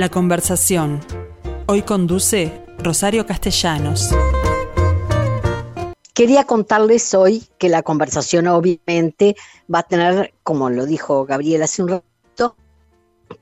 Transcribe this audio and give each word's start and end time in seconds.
La 0.00 0.08
conversación. 0.08 0.98
Hoy 1.66 1.82
conduce 1.82 2.64
Rosario 2.78 3.26
Castellanos. 3.26 4.08
Quería 6.14 6.44
contarles 6.44 7.12
hoy 7.12 7.44
que 7.58 7.68
la 7.68 7.82
conversación 7.82 8.46
obviamente 8.46 9.36
va 9.70 9.80
a 9.80 9.82
tener, 9.82 10.32
como 10.42 10.70
lo 10.70 10.86
dijo 10.86 11.26
Gabriel 11.26 11.64
hace 11.64 11.82
un 11.82 11.88
rato, 11.90 12.56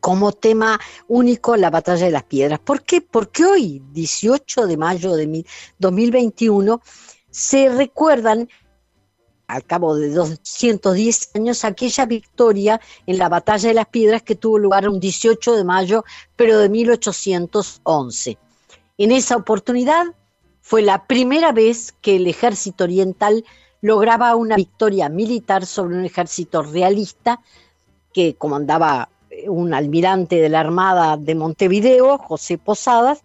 como 0.01 0.33
tema 0.33 0.81
único 1.07 1.57
la 1.57 1.71
batalla 1.71 2.07
de 2.07 2.11
las 2.11 2.25
piedras. 2.25 2.59
¿Por 2.59 2.83
qué? 2.83 3.03
Porque 3.03 3.45
hoy, 3.45 3.81
18 3.93 4.67
de 4.67 4.77
mayo 4.77 5.15
de 5.15 5.45
2021, 5.79 6.81
se 7.31 7.69
recuerdan 7.69 8.49
al 9.49 9.65
cabo 9.65 9.97
de 9.97 10.11
210 10.11 11.31
años, 11.35 11.65
aquella 11.65 12.07
victoria 12.07 12.81
en 13.07 13.19
la 13.19 13.31
Batalla 13.31 13.69
de 13.69 13.75
las 13.75 13.89
Piedras 13.89 14.23
que 14.23 14.37
tuvo 14.37 14.59
lugar 14.59 14.89
un 14.89 15.01
18 15.01 15.57
de 15.57 15.65
mayo, 15.65 16.05
pero 16.37 16.59
de 16.59 16.69
1811. 16.69 18.39
En 18.99 19.11
esa 19.11 19.37
oportunidad 19.37 20.05
fue 20.61 20.83
la 20.83 21.07
primera 21.07 21.53
vez 21.53 21.95
que 22.03 22.17
el 22.17 22.27
ejército 22.27 22.85
oriental 22.85 23.45
lograba 23.81 24.37
una 24.37 24.57
victoria 24.57 25.09
militar 25.09 25.65
sobre 25.65 25.97
un 25.97 26.05
ejército 26.05 26.63
realista 26.63 27.41
que 28.13 28.35
comandaba 28.35 29.09
un 29.47 29.73
almirante 29.73 30.37
de 30.37 30.49
la 30.49 30.61
Armada 30.61 31.17
de 31.17 31.35
Montevideo, 31.35 32.19
José 32.19 32.59
Posadas, 32.59 33.23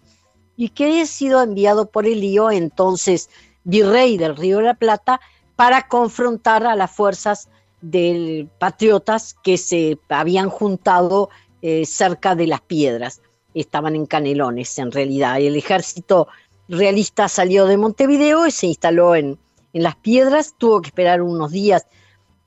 y 0.55 0.69
que 0.69 0.85
había 0.85 1.05
sido 1.05 1.41
enviado 1.41 1.87
por 1.87 2.05
Elío, 2.05 2.51
entonces 2.51 3.29
virrey 3.63 4.17
del 4.17 4.37
Río 4.37 4.57
de 4.57 4.63
la 4.63 4.73
Plata, 4.75 5.19
para 5.63 5.87
confrontar 5.87 6.67
a 6.67 6.75
las 6.75 6.91
fuerzas 6.91 7.47
de 7.79 8.49
patriotas 8.59 9.33
que 9.45 9.57
se 9.57 9.97
habían 10.09 10.49
juntado 10.49 11.29
eh, 11.61 11.85
cerca 11.85 12.35
de 12.35 12.47
las 12.47 12.59
piedras. 12.59 13.21
Estaban 13.53 13.95
en 13.95 14.05
Canelones, 14.05 14.77
en 14.77 14.91
realidad. 14.91 15.39
El 15.39 15.55
ejército 15.55 16.27
realista 16.67 17.29
salió 17.29 17.65
de 17.65 17.77
Montevideo 17.77 18.45
y 18.45 18.51
se 18.51 18.67
instaló 18.67 19.15
en, 19.15 19.39
en 19.71 19.83
las 19.83 19.95
piedras. 19.95 20.53
Tuvo 20.57 20.81
que 20.81 20.89
esperar 20.89 21.21
unos 21.21 21.53
días 21.53 21.87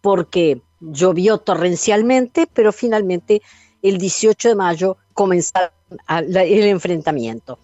porque 0.02 0.60
llovió 0.80 1.38
torrencialmente, 1.38 2.46
pero 2.52 2.70
finalmente 2.70 3.40
el 3.80 3.96
18 3.96 4.50
de 4.50 4.54
mayo 4.56 4.98
comenzaron 5.14 5.70
el 6.06 6.66
enfrentamiento. 6.66 7.58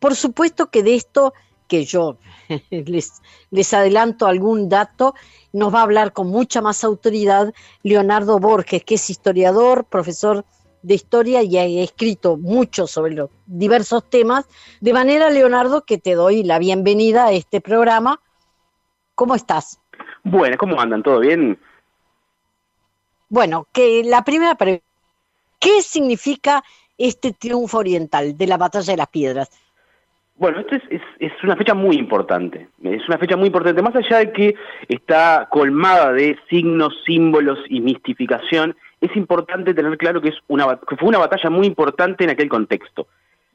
Por 0.00 0.14
supuesto 0.14 0.70
que 0.70 0.82
de 0.82 0.96
esto 0.96 1.32
que 1.68 1.84
yo 1.84 2.18
les, 2.70 3.22
les 3.50 3.74
adelanto 3.74 4.26
algún 4.26 4.68
dato, 4.68 5.14
nos 5.52 5.72
va 5.72 5.80
a 5.80 5.82
hablar 5.84 6.12
con 6.12 6.28
mucha 6.28 6.60
más 6.60 6.82
autoridad 6.82 7.54
Leonardo 7.82 8.38
Borges, 8.38 8.82
que 8.84 8.96
es 8.96 9.10
historiador, 9.10 9.84
profesor 9.84 10.44
de 10.82 10.94
historia 10.94 11.42
y 11.42 11.56
ha 11.56 11.64
escrito 11.64 12.36
mucho 12.36 12.86
sobre 12.86 13.14
los 13.14 13.30
diversos 13.46 14.08
temas. 14.08 14.46
De 14.80 14.92
manera, 14.92 15.30
Leonardo, 15.30 15.84
que 15.84 15.98
te 15.98 16.14
doy 16.14 16.42
la 16.42 16.58
bienvenida 16.58 17.26
a 17.26 17.32
este 17.32 17.60
programa. 17.60 18.20
¿Cómo 19.14 19.34
estás? 19.34 19.80
Bueno, 20.22 20.56
¿cómo 20.58 20.80
andan? 20.80 21.02
¿Todo 21.02 21.20
bien? 21.20 21.58
Bueno, 23.28 23.66
que 23.72 24.02
la 24.04 24.22
primera 24.22 24.54
pregunta, 24.54 24.84
¿qué 25.58 25.82
significa 25.82 26.62
este 26.96 27.32
triunfo 27.32 27.78
oriental 27.78 28.36
de 28.36 28.46
la 28.46 28.56
batalla 28.56 28.92
de 28.92 28.96
las 28.96 29.08
piedras? 29.08 29.50
Bueno, 30.38 30.60
esto 30.60 30.76
es, 30.76 31.02
es, 31.18 31.32
una 31.42 31.56
fecha 31.56 31.74
muy 31.74 31.96
importante. 31.96 32.68
Es 32.84 33.06
una 33.08 33.18
fecha 33.18 33.36
muy 33.36 33.48
importante, 33.48 33.82
más 33.82 33.96
allá 33.96 34.18
de 34.18 34.32
que 34.32 34.54
está 34.88 35.48
colmada 35.50 36.12
de 36.12 36.38
signos, 36.48 36.94
símbolos 37.04 37.58
y 37.68 37.80
mistificación, 37.80 38.76
es 39.00 39.14
importante 39.16 39.74
tener 39.74 39.98
claro 39.98 40.20
que, 40.20 40.28
es 40.28 40.36
una, 40.46 40.78
que 40.88 40.96
fue 40.96 41.08
una 41.08 41.18
batalla 41.18 41.50
muy 41.50 41.66
importante 41.66 42.22
en 42.22 42.30
aquel 42.30 42.48
contexto. 42.48 43.08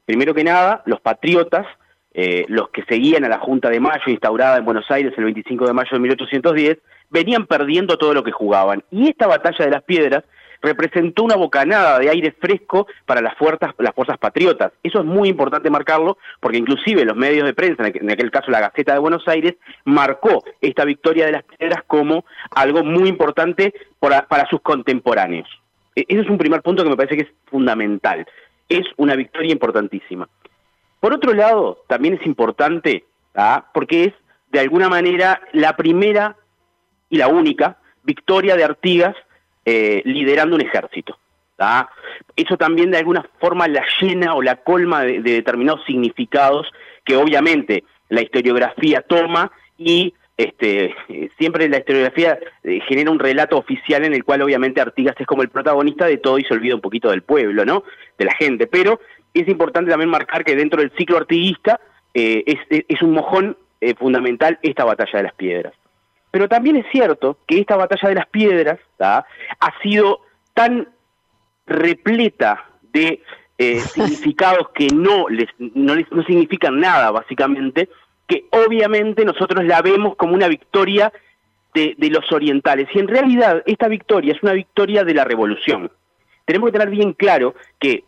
Primero 0.04 0.34
que 0.34 0.44
nada, 0.44 0.82
los 0.84 1.00
patriotas, 1.00 1.66
eh, 2.12 2.44
los 2.48 2.68
que 2.68 2.84
seguían 2.84 3.24
a 3.24 3.28
la 3.28 3.38
Junta 3.38 3.70
de 3.70 3.80
Mayo 3.80 4.04
instaurada 4.06 4.58
en 4.58 4.66
Buenos 4.66 4.90
Aires 4.90 5.14
el 5.16 5.24
25 5.24 5.66
de 5.66 5.72
mayo 5.72 5.90
de 5.90 6.00
1810, 6.00 6.78
venían 7.08 7.46
perdiendo 7.46 7.96
todo 7.96 8.12
lo 8.12 8.22
que 8.22 8.30
jugaban. 8.30 8.84
Y 8.90 9.08
esta 9.08 9.26
batalla 9.26 9.64
de 9.64 9.70
las 9.70 9.82
piedras 9.84 10.24
representó 10.64 11.22
una 11.22 11.36
bocanada 11.36 11.98
de 11.98 12.10
aire 12.10 12.32
fresco 12.32 12.86
para 13.06 13.20
las 13.20 13.36
fuerzas, 13.36 13.74
las 13.78 13.94
fuerzas 13.94 14.18
patriotas. 14.18 14.72
Eso 14.82 15.00
es 15.00 15.04
muy 15.04 15.28
importante 15.28 15.70
marcarlo, 15.70 16.18
porque 16.40 16.58
inclusive 16.58 17.04
los 17.04 17.16
medios 17.16 17.46
de 17.46 17.54
prensa, 17.54 17.86
en 17.86 18.10
aquel 18.10 18.30
caso 18.30 18.50
la 18.50 18.60
Gaceta 18.60 18.94
de 18.94 18.98
Buenos 18.98 19.28
Aires, 19.28 19.54
marcó 19.84 20.42
esta 20.60 20.84
victoria 20.84 21.26
de 21.26 21.32
las 21.32 21.44
piedras 21.44 21.84
como 21.86 22.24
algo 22.50 22.82
muy 22.82 23.08
importante 23.08 23.74
para, 24.00 24.26
sus 24.50 24.60
contemporáneos. 24.62 25.48
E, 25.94 26.04
ese 26.08 26.22
es 26.22 26.28
un 26.28 26.38
primer 26.38 26.62
punto 26.62 26.82
que 26.82 26.90
me 26.90 26.96
parece 26.96 27.16
que 27.16 27.22
es 27.22 27.32
fundamental. 27.46 28.26
Es 28.68 28.86
una 28.96 29.14
victoria 29.14 29.52
importantísima. 29.52 30.28
Por 31.00 31.12
otro 31.12 31.34
lado, 31.34 31.84
también 31.86 32.14
es 32.14 32.26
importante, 32.26 33.04
¿ah? 33.34 33.66
porque 33.74 34.04
es 34.04 34.14
de 34.50 34.60
alguna 34.60 34.88
manera 34.88 35.40
la 35.52 35.76
primera 35.76 36.36
y 37.10 37.18
la 37.18 37.28
única 37.28 37.76
victoria 38.04 38.56
de 38.56 38.64
Artigas 38.64 39.14
eh, 39.64 40.02
liderando 40.04 40.56
un 40.56 40.62
ejército. 40.62 41.18
Eso 42.36 42.56
también 42.56 42.90
de 42.90 42.98
alguna 42.98 43.24
forma 43.40 43.68
la 43.68 43.84
llena 44.00 44.34
o 44.34 44.42
la 44.42 44.56
colma 44.56 45.02
de, 45.02 45.20
determinados 45.20 45.84
significados 45.86 46.70
que 47.04 47.16
obviamente 47.16 47.84
la 48.08 48.22
historiografía 48.22 49.02
toma 49.02 49.50
y 49.78 50.14
este, 50.36 50.94
siempre 51.38 51.68
la 51.68 51.78
historiografía 51.78 52.38
eh, 52.64 52.80
genera 52.88 53.10
un 53.10 53.20
relato 53.20 53.56
oficial 53.56 54.04
en 54.04 54.14
el 54.14 54.24
cual 54.24 54.42
obviamente 54.42 54.80
Artigas 54.80 55.14
es 55.18 55.26
como 55.26 55.42
el 55.42 55.48
protagonista 55.48 56.06
de 56.06 56.18
todo 56.18 56.38
y 56.38 56.44
se 56.44 56.54
olvida 56.54 56.74
un 56.74 56.80
poquito 56.80 57.10
del 57.10 57.22
pueblo, 57.22 57.64
¿no? 57.64 57.84
De 58.18 58.24
la 58.24 58.34
gente. 58.34 58.66
Pero 58.66 59.00
es 59.32 59.46
importante 59.48 59.90
también 59.90 60.10
marcar 60.10 60.44
que 60.44 60.56
dentro 60.56 60.80
del 60.80 60.92
ciclo 60.98 61.16
artiguista 61.16 61.80
eh, 62.12 62.44
es, 62.88 63.02
un 63.02 63.12
mojón 63.12 63.56
fundamental 63.98 64.58
esta 64.62 64.84
batalla 64.84 65.18
de 65.18 65.22
las 65.22 65.34
piedras. 65.34 65.74
Pero 66.34 66.48
también 66.48 66.74
es 66.74 66.86
cierto 66.90 67.38
que 67.46 67.60
esta 67.60 67.76
batalla 67.76 68.08
de 68.08 68.14
las 68.16 68.26
piedras 68.26 68.80
ha 68.98 69.24
sido 69.80 70.22
tan 70.52 70.88
repleta 71.64 72.70
de 72.92 73.22
eh, 73.56 73.78
significados 73.94 74.70
que 74.74 74.88
no, 74.88 75.28
les, 75.28 75.46
no, 75.58 75.94
no 75.94 76.24
significan 76.24 76.80
nada, 76.80 77.12
básicamente, 77.12 77.88
que 78.26 78.46
obviamente 78.50 79.24
nosotros 79.24 79.64
la 79.64 79.80
vemos 79.80 80.16
como 80.16 80.34
una 80.34 80.48
victoria 80.48 81.12
de, 81.72 81.94
de, 81.98 82.10
los 82.10 82.32
orientales. 82.32 82.88
Y 82.92 82.98
en 82.98 83.06
realidad 83.06 83.62
esta 83.64 83.86
victoria 83.86 84.32
es 84.32 84.42
una 84.42 84.54
victoria 84.54 85.04
de 85.04 85.14
la 85.14 85.22
revolución. 85.22 85.88
Tenemos 86.46 86.66
que 86.66 86.78
tener 86.78 86.90
bien 86.90 87.12
claro 87.12 87.54
que 87.78 88.02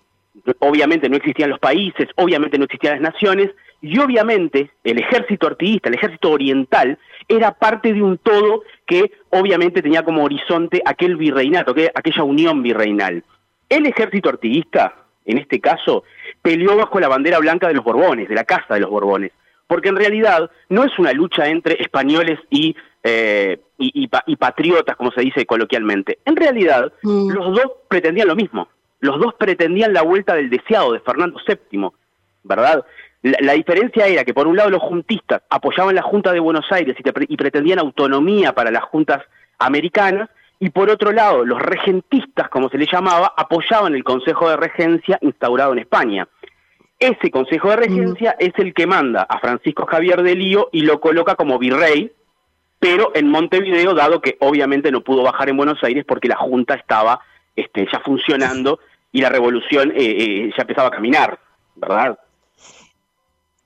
obviamente 0.58 1.08
no 1.08 1.16
existían 1.16 1.50
los 1.50 1.60
países, 1.60 2.08
obviamente 2.16 2.58
no 2.58 2.64
existían 2.64 3.00
las 3.00 3.12
naciones, 3.12 3.52
y 3.82 3.98
obviamente 3.98 4.70
el 4.84 4.98
ejército 4.98 5.46
artiguista, 5.46 5.88
el 5.88 5.96
ejército 5.96 6.30
oriental, 6.30 6.98
era 7.28 7.52
parte 7.52 7.92
de 7.92 8.02
un 8.02 8.18
todo 8.18 8.62
que 8.86 9.12
obviamente 9.30 9.82
tenía 9.82 10.02
como 10.02 10.24
horizonte 10.24 10.82
aquel 10.84 11.16
virreinato, 11.16 11.74
aquella 11.94 12.22
unión 12.22 12.62
virreinal. 12.62 13.22
El 13.68 13.86
ejército 13.86 14.28
artiguista, 14.28 14.94
en 15.24 15.38
este 15.38 15.60
caso, 15.60 16.04
peleó 16.40 16.76
bajo 16.76 17.00
la 17.00 17.08
bandera 17.08 17.38
blanca 17.38 17.68
de 17.68 17.74
los 17.74 17.84
Borbones, 17.84 18.28
de 18.28 18.34
la 18.34 18.44
Casa 18.44 18.74
de 18.74 18.80
los 18.80 18.90
Borbones, 18.90 19.32
porque 19.66 19.88
en 19.88 19.96
realidad 19.96 20.50
no 20.68 20.84
es 20.84 20.96
una 20.98 21.12
lucha 21.12 21.48
entre 21.48 21.82
españoles 21.82 22.38
y, 22.50 22.76
eh, 23.02 23.60
y, 23.78 24.36
patriotas, 24.36 24.96
como 24.96 25.10
se 25.10 25.22
dice 25.22 25.44
coloquialmente. 25.44 26.18
En 26.24 26.36
realidad, 26.36 26.92
mm. 27.02 27.30
los 27.30 27.54
dos 27.54 27.72
pretendían 27.88 28.28
lo 28.28 28.36
mismo. 28.36 28.68
Los 29.00 29.18
dos 29.18 29.34
pretendían 29.34 29.92
la 29.92 30.02
vuelta 30.02 30.34
del 30.34 30.48
deseado 30.48 30.92
de 30.92 31.00
Fernando 31.00 31.38
VII, 31.46 31.88
¿verdad? 32.44 32.84
La, 33.22 33.54
diferencia 33.54 34.06
era 34.06 34.24
que 34.24 34.34
por 34.34 34.46
un 34.46 34.56
lado 34.56 34.70
los 34.70 34.82
juntistas 34.82 35.42
apoyaban 35.50 35.94
la 35.94 36.02
Junta 36.02 36.32
de 36.32 36.40
Buenos 36.40 36.70
Aires 36.70 36.96
y, 36.98 37.36
pretendían 37.36 37.78
autonomía 37.78 38.52
para 38.52 38.70
las 38.70 38.84
juntas 38.84 39.22
americanas, 39.58 40.28
y 40.58 40.70
por 40.70 40.90
otro 40.90 41.12
lado 41.12 41.44
los 41.44 41.60
regentistas, 41.60 42.48
como 42.48 42.68
se 42.68 42.78
les 42.78 42.90
llamaba, 42.90 43.32
apoyaban 43.36 43.94
el 43.94 44.04
Consejo 44.04 44.48
de 44.48 44.56
Regencia 44.56 45.18
instaurado 45.22 45.72
en 45.72 45.80
España. 45.80 46.28
Ese 46.98 47.30
Consejo 47.30 47.70
de 47.70 47.76
Regencia 47.76 48.36
es 48.38 48.52
el 48.56 48.72
que 48.72 48.86
manda 48.86 49.22
a 49.22 49.38
Francisco 49.38 49.86
Javier 49.86 50.22
de 50.22 50.34
Lío 50.34 50.68
y 50.72 50.82
lo 50.82 51.00
coloca 51.00 51.34
como 51.34 51.58
virrey, 51.58 52.12
pero 52.78 53.12
en 53.14 53.28
Montevideo, 53.28 53.94
dado 53.94 54.20
que 54.20 54.36
obviamente 54.40 54.90
no 54.90 55.02
pudo 55.02 55.22
bajar 55.22 55.48
en 55.48 55.56
Buenos 55.56 55.82
Aires 55.82 56.04
porque 56.06 56.28
la 56.28 56.36
Junta 56.36 56.74
estaba 56.74 57.20
este, 57.54 57.86
ya 57.90 58.00
funcionando 58.00 58.78
y 59.12 59.20
la 59.20 59.28
revolución 59.28 59.90
eh, 59.90 59.94
eh, 59.96 60.50
ya 60.56 60.62
empezaba 60.62 60.88
a 60.88 60.92
caminar, 60.92 61.38
¿verdad? 61.74 62.18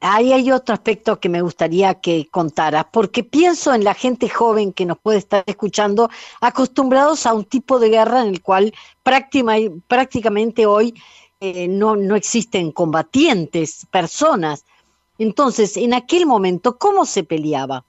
Ahí 0.00 0.32
hay 0.32 0.50
otro 0.50 0.74
aspecto 0.74 1.20
que 1.20 1.28
me 1.28 1.42
gustaría 1.42 1.94
que 1.94 2.28
contaras, 2.30 2.86
porque 2.90 3.22
pienso 3.22 3.74
en 3.74 3.84
la 3.84 3.94
gente 3.94 4.28
joven 4.28 4.72
que 4.72 4.86
nos 4.86 4.98
puede 4.98 5.18
estar 5.18 5.44
escuchando, 5.46 6.10
acostumbrados 6.40 7.26
a 7.26 7.34
un 7.34 7.44
tipo 7.44 7.78
de 7.78 7.90
guerra 7.90 8.22
en 8.22 8.28
el 8.28 8.42
cual 8.42 8.72
prácticamente 9.02 10.66
hoy 10.66 10.94
eh, 11.40 11.68
no, 11.68 11.96
no 11.96 12.16
existen 12.16 12.72
combatientes, 12.72 13.86
personas. 13.90 14.64
Entonces, 15.18 15.76
en 15.76 15.94
aquel 15.94 16.26
momento, 16.26 16.78
¿cómo 16.78 17.04
se 17.04 17.24
peleaba? 17.24 17.84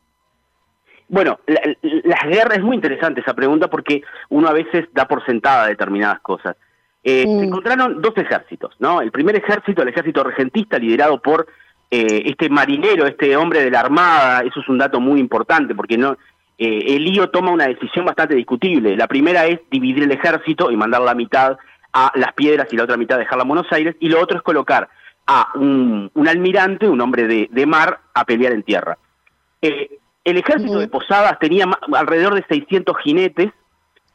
Bueno, 1.08 1.40
las 1.46 2.24
guerras 2.26 2.58
es 2.58 2.64
muy 2.64 2.76
interesante 2.76 3.20
esa 3.20 3.34
pregunta 3.34 3.70
porque 3.70 4.02
uno 4.30 4.48
a 4.48 4.54
veces 4.54 4.88
da 4.94 5.08
por 5.08 5.26
sentada 5.26 5.68
determinadas 5.68 6.22
cosas. 6.22 6.56
eh, 7.04 7.24
se 7.24 7.44
encontraron 7.46 8.02
dos 8.02 8.14
ejércitos, 8.16 8.76
¿no? 8.80 9.02
El 9.02 9.12
primer 9.12 9.36
ejército, 9.36 9.82
el 9.82 9.90
ejército 9.90 10.24
regentista, 10.24 10.78
liderado 10.78 11.22
por 11.22 11.48
eh, 11.92 12.24
este 12.26 12.50
marinero, 12.50 13.06
este 13.06 13.36
hombre 13.36 13.64
de 13.64 13.70
la 13.70 13.82
armada, 13.82 14.42
eso 14.42 14.62
es 14.62 14.70
un 14.70 14.78
dato 14.78 15.02
muy 15.02 15.20
importante, 15.20 15.76
porque 15.76 15.98
no 15.98 16.18
eh, 16.58 16.96
el 16.96 17.04
lío 17.04 17.30
toma 17.30 17.52
una 17.52 17.68
decisión 17.68 18.06
bastante 18.06 18.34
discutible. 18.34 18.96
La 18.96 19.08
primera 19.08 19.46
es 19.46 19.60
dividir 19.70 20.04
el 20.04 20.12
ejército 20.12 20.72
y 20.72 20.78
mandar 20.78 21.02
la 21.02 21.14
mitad 21.14 21.58
a 21.92 22.12
las 22.16 22.34
piedras 22.34 22.68
y 22.72 22.78
la 22.78 22.84
otra 22.84 22.96
mitad 22.96 23.18
dejarla 23.18 23.44
a 23.44 23.48
Buenos 23.48 23.72
Aires, 23.72 23.96
y 24.00 24.08
lo 24.08 24.22
otro 24.22 24.38
es 24.38 24.44
colocar 24.44 24.88
a 25.28 25.50
un, 25.56 26.10
almirante, 26.28 26.88
un 26.88 27.02
hombre 27.02 27.28
de, 27.28 27.66
mar, 27.66 28.00
a 28.14 28.24
pelear 28.26 28.54
en 28.54 28.64
tierra. 28.64 28.98
Eh, 29.62 29.98
el 30.24 30.38
ejército 30.38 30.80
de 30.80 30.88
Posadas 30.88 31.40
tenía 31.40 31.66
alrededor 31.94 32.36
de 32.36 32.46
600 32.48 32.96
jinetes, 33.04 33.52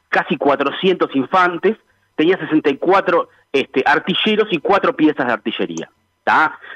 casi 0.09 0.37
400 0.37 1.15
infantes, 1.15 1.77
tenía 2.15 2.37
64 2.37 3.29
este, 3.51 3.83
artilleros 3.85 4.47
y 4.51 4.57
cuatro 4.57 4.95
piezas 4.95 5.27
de 5.27 5.33
artillería. 5.33 5.89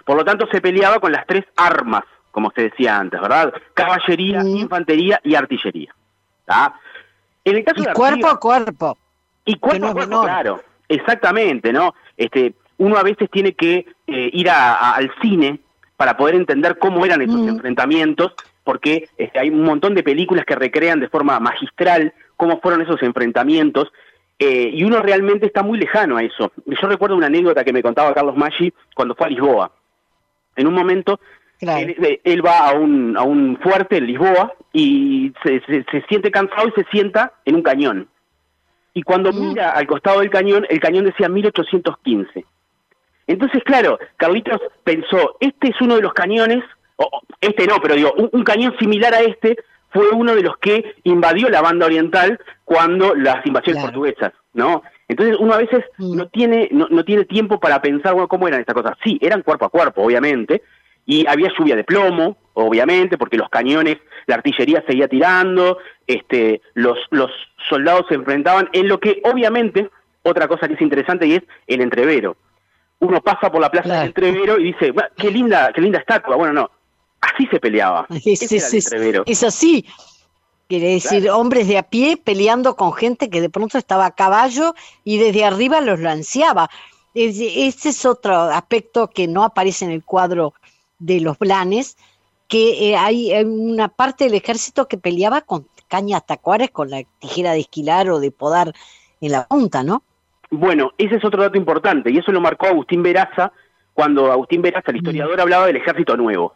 Por 0.05 0.17
lo 0.17 0.25
tanto, 0.25 0.47
se 0.51 0.61
peleaba 0.61 0.99
con 0.99 1.11
las 1.11 1.25
tres 1.25 1.45
armas, 1.55 2.03
como 2.31 2.51
se 2.55 2.63
decía 2.63 2.97
antes, 2.97 3.19
¿verdad? 3.19 3.53
Caballería, 3.73 4.41
infantería 4.43 5.19
y 5.23 5.35
artillería. 5.35 5.93
En 7.43 7.55
el 7.55 7.63
caso 7.63 7.81
y 7.81 7.93
cuerpo 7.93 8.27
a 8.27 8.39
cuerpo. 8.39 8.97
Y 9.45 9.55
cuerpo 9.55 9.87
a 9.87 9.93
cuerpo, 9.93 10.21
claro. 10.21 10.61
Exactamente, 10.87 11.71
¿no? 11.71 11.95
Este, 12.17 12.53
uno 12.77 12.97
a 12.97 13.03
veces 13.03 13.29
tiene 13.31 13.53
que 13.53 13.85
eh, 14.07 14.29
ir 14.33 14.49
al 14.49 15.11
cine 15.21 15.59
para 15.95 16.17
poder 16.17 16.35
entender 16.35 16.77
cómo 16.79 17.05
eran 17.05 17.21
esos 17.21 17.47
enfrentamientos, 17.47 18.33
porque 18.63 19.07
este, 19.17 19.39
hay 19.39 19.49
un 19.49 19.63
montón 19.63 19.95
de 19.95 20.03
películas 20.03 20.45
que 20.45 20.55
recrean 20.55 20.99
de 20.99 21.09
forma 21.09 21.39
magistral 21.39 22.13
cómo 22.35 22.59
fueron 22.59 22.81
esos 22.81 23.01
enfrentamientos, 23.03 23.91
eh, 24.43 24.71
y 24.73 24.83
uno 24.83 25.03
realmente 25.03 25.45
está 25.45 25.61
muy 25.61 25.77
lejano 25.77 26.17
a 26.17 26.23
eso. 26.23 26.51
Yo 26.65 26.87
recuerdo 26.87 27.15
una 27.15 27.27
anécdota 27.27 27.63
que 27.63 27.71
me 27.71 27.83
contaba 27.83 28.11
Carlos 28.11 28.35
Maggi 28.35 28.73
cuando 28.95 29.13
fue 29.13 29.27
a 29.27 29.29
Lisboa. 29.29 29.71
En 30.55 30.65
un 30.65 30.73
momento, 30.73 31.19
eh, 31.59 32.19
él, 32.23 32.43
va 32.43 32.69
a 32.69 32.73
un, 32.73 33.15
a 33.17 33.21
un 33.21 33.59
fuerte 33.61 33.97
en 33.97 34.07
Lisboa 34.07 34.51
y 34.73 35.31
se, 35.43 35.61
se, 35.67 36.01
siente 36.09 36.31
cansado 36.31 36.69
y 36.69 36.71
se 36.71 36.89
sienta 36.89 37.33
en 37.45 37.53
un 37.53 37.61
cañón. 37.61 38.07
Y 38.95 39.03
cuando 39.03 39.31
mira 39.31 39.69
al 39.69 39.85
costado 39.85 40.21
del 40.21 40.31
cañón, 40.31 40.65
el 40.69 40.79
cañón 40.79 41.05
decía 41.05 41.29
1815. 41.29 42.43
Entonces, 43.27 43.63
claro, 43.63 43.99
Carlitos 44.17 44.59
pensó, 44.83 45.37
este 45.39 45.69
es 45.69 45.79
uno 45.81 45.97
de 45.97 46.01
los 46.01 46.13
cañones, 46.13 46.63
o, 46.95 47.07
este 47.39 47.67
no, 47.67 47.75
pero 47.79 47.93
digo, 47.93 48.11
un, 48.13 48.43
cañón 48.43 48.75
similar 48.79 49.13
a 49.13 49.21
este 49.21 49.55
fue 49.91 50.09
uno 50.09 50.35
de 50.35 50.43
los 50.43 50.57
que 50.57 50.95
invadió 51.03 51.49
la 51.49 51.61
banda 51.61 51.85
oriental 51.85 52.39
cuando 52.63 53.13
las 53.15 53.45
invasiones 53.45 53.83
portuguesas, 53.83 54.33
¿no? 54.53 54.83
Entonces 55.07 55.35
uno 55.39 55.53
a 55.53 55.57
veces 55.57 55.83
no 55.97 56.27
tiene 56.29 56.69
no, 56.71 56.87
no, 56.89 57.03
tiene 57.03 57.25
tiempo 57.25 57.59
para 57.59 57.81
pensar 57.81 58.13
bueno, 58.13 58.29
cómo 58.29 58.47
eran 58.47 58.61
estas 58.61 58.75
cosas. 58.75 58.97
Sí, 59.03 59.19
eran 59.21 59.41
cuerpo 59.41 59.65
a 59.65 59.69
cuerpo, 59.69 60.03
obviamente, 60.03 60.61
y 61.05 61.27
había 61.27 61.51
lluvia 61.57 61.75
de 61.75 61.83
plomo, 61.83 62.37
obviamente, 62.53 63.17
porque 63.17 63.37
los 63.37 63.49
cañones, 63.49 63.97
la 64.27 64.35
artillería 64.35 64.83
seguía 64.87 65.09
tirando, 65.09 65.79
este, 66.07 66.61
los, 66.73 66.97
los 67.09 67.29
soldados 67.69 68.05
se 68.07 68.15
enfrentaban 68.15 68.69
en 68.71 68.87
lo 68.87 68.99
que 68.99 69.21
obviamente, 69.25 69.89
otra 70.23 70.47
cosa 70.47 70.67
que 70.67 70.75
es 70.75 70.81
interesante 70.81 71.27
y 71.27 71.35
es 71.35 71.43
el 71.67 71.81
entrevero. 71.81 72.37
Uno 72.99 73.19
pasa 73.21 73.51
por 73.51 73.59
la 73.59 73.71
plaza 73.71 73.95
del 73.95 74.07
entrevero 74.07 74.59
y 74.59 74.65
dice, 74.65 74.93
qué 75.17 75.31
linda, 75.31 75.71
qué 75.73 75.81
linda 75.81 75.99
estatua. 75.99 76.35
Bueno, 76.37 76.53
no, 76.53 76.71
así 77.41 77.47
se 77.51 77.59
peleaba. 77.59 78.07
Es, 79.25 79.43
así. 79.43 79.85
Quiere 80.67 80.93
decir, 80.93 81.29
hombres 81.29 81.67
de 81.67 81.77
a 81.77 81.83
pie 81.83 82.17
peleando 82.17 82.75
con 82.75 82.93
gente 82.93 83.29
que 83.29 83.41
de 83.41 83.49
pronto 83.49 83.77
estaba 83.77 84.05
a 84.05 84.15
caballo 84.15 84.73
y 85.03 85.17
desde 85.17 85.43
arriba 85.43 85.81
los 85.81 85.99
lanceaba. 85.99 86.69
Ese 87.13 87.89
es 87.89 88.05
otro 88.05 88.33
aspecto 88.33 89.09
que 89.09 89.27
no 89.27 89.43
aparece 89.43 89.83
en 89.83 89.91
el 89.91 90.03
cuadro 90.03 90.53
de 90.97 91.19
los 91.19 91.37
blanes, 91.37 91.97
que 92.47 92.91
eh, 92.91 92.95
hay 92.95 93.33
una 93.43 93.89
parte 93.89 94.25
del 94.25 94.35
ejército 94.35 94.87
que 94.87 94.97
peleaba 94.97 95.41
con 95.41 95.67
cañas 95.89 96.25
tacuares, 96.25 96.71
con 96.71 96.89
la 96.89 97.03
tijera 97.19 97.51
de 97.51 97.59
esquilar 97.59 98.09
o 98.09 98.19
de 98.19 98.31
podar 98.31 98.73
en 99.19 99.31
la 99.33 99.45
punta, 99.47 99.83
¿no? 99.83 100.03
Bueno, 100.49 100.91
ese 100.97 101.15
es 101.15 101.25
otro 101.25 101.41
dato 101.41 101.57
importante, 101.57 102.11
y 102.11 102.17
eso 102.17 102.31
lo 102.31 102.39
marcó 102.39 102.67
Agustín 102.67 103.03
Veraza 103.03 103.51
cuando 103.93 104.31
Agustín 104.31 104.61
Veraza, 104.61 104.91
el 104.91 104.97
historiador, 104.97 105.39
hablaba 105.41 105.67
del 105.67 105.77
ejército 105.77 106.15
nuevo. 106.15 106.53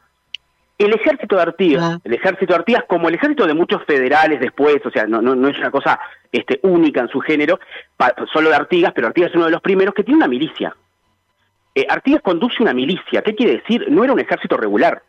El 0.77 0.93
ejército 0.93 1.37
de 1.37 1.41
Artigas, 1.41 1.83
ah. 1.83 1.99
el 2.03 2.13
ejército 2.13 2.53
de 2.53 2.59
Artigas, 2.59 2.83
como 2.87 3.07
el 3.07 3.15
ejército 3.15 3.47
de 3.47 3.53
muchos 3.53 3.83
federales 3.85 4.39
después, 4.41 4.77
o 4.85 4.91
sea, 4.91 5.05
no, 5.05 5.21
no, 5.21 5.47
es 5.47 5.57
una 5.57 5.71
cosa 5.71 5.99
este, 6.31 6.59
única 6.63 6.99
en 7.01 7.07
su 7.07 7.21
género, 7.21 7.59
solo 8.33 8.49
de 8.49 8.55
Artigas, 8.55 8.91
pero 8.93 9.07
Artigas 9.07 9.29
es 9.29 9.35
uno 9.35 9.45
de 9.45 9.51
los 9.51 9.61
primeros 9.61 9.93
que 9.95 10.03
tiene 10.03 10.17
una 10.17 10.27
milicia. 10.27 10.75
Eh, 11.73 11.85
Artigas 11.89 12.21
conduce 12.21 12.61
una 12.61 12.73
milicia, 12.73 13.21
¿qué 13.21 13.35
quiere 13.35 13.57
decir? 13.57 13.85
No 13.89 14.03
era 14.03 14.13
un 14.13 14.19
ejército 14.19 14.57
regular. 14.57 15.01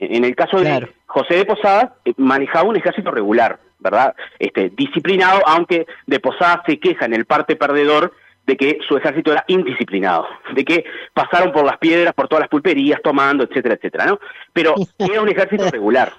En 0.00 0.24
el 0.24 0.34
caso 0.34 0.60
de 0.60 0.88
José 1.06 1.36
de 1.36 1.44
Posadas, 1.44 1.92
eh, 2.04 2.12
manejaba 2.16 2.68
un 2.68 2.76
ejército 2.76 3.12
regular, 3.12 3.60
¿verdad? 3.78 4.16
Este, 4.40 4.70
disciplinado, 4.70 5.42
aunque 5.46 5.86
de 6.06 6.18
Posadas 6.18 6.62
se 6.66 6.80
queja 6.80 7.04
en 7.04 7.14
el 7.14 7.24
parte 7.24 7.54
perdedor 7.54 8.12
de 8.46 8.56
que 8.56 8.78
su 8.86 8.96
ejército 8.96 9.32
era 9.32 9.44
indisciplinado, 9.46 10.26
de 10.54 10.64
que 10.64 10.84
pasaron 11.14 11.52
por 11.52 11.64
las 11.64 11.78
piedras, 11.78 12.12
por 12.14 12.28
todas 12.28 12.42
las 12.42 12.48
pulperías, 12.48 13.00
tomando, 13.02 13.44
etcétera, 13.44 13.76
etcétera, 13.76 14.06
¿no? 14.06 14.18
Pero 14.52 14.74
era 14.98 15.22
un 15.22 15.28
ejército 15.28 15.68
regular. 15.70 16.12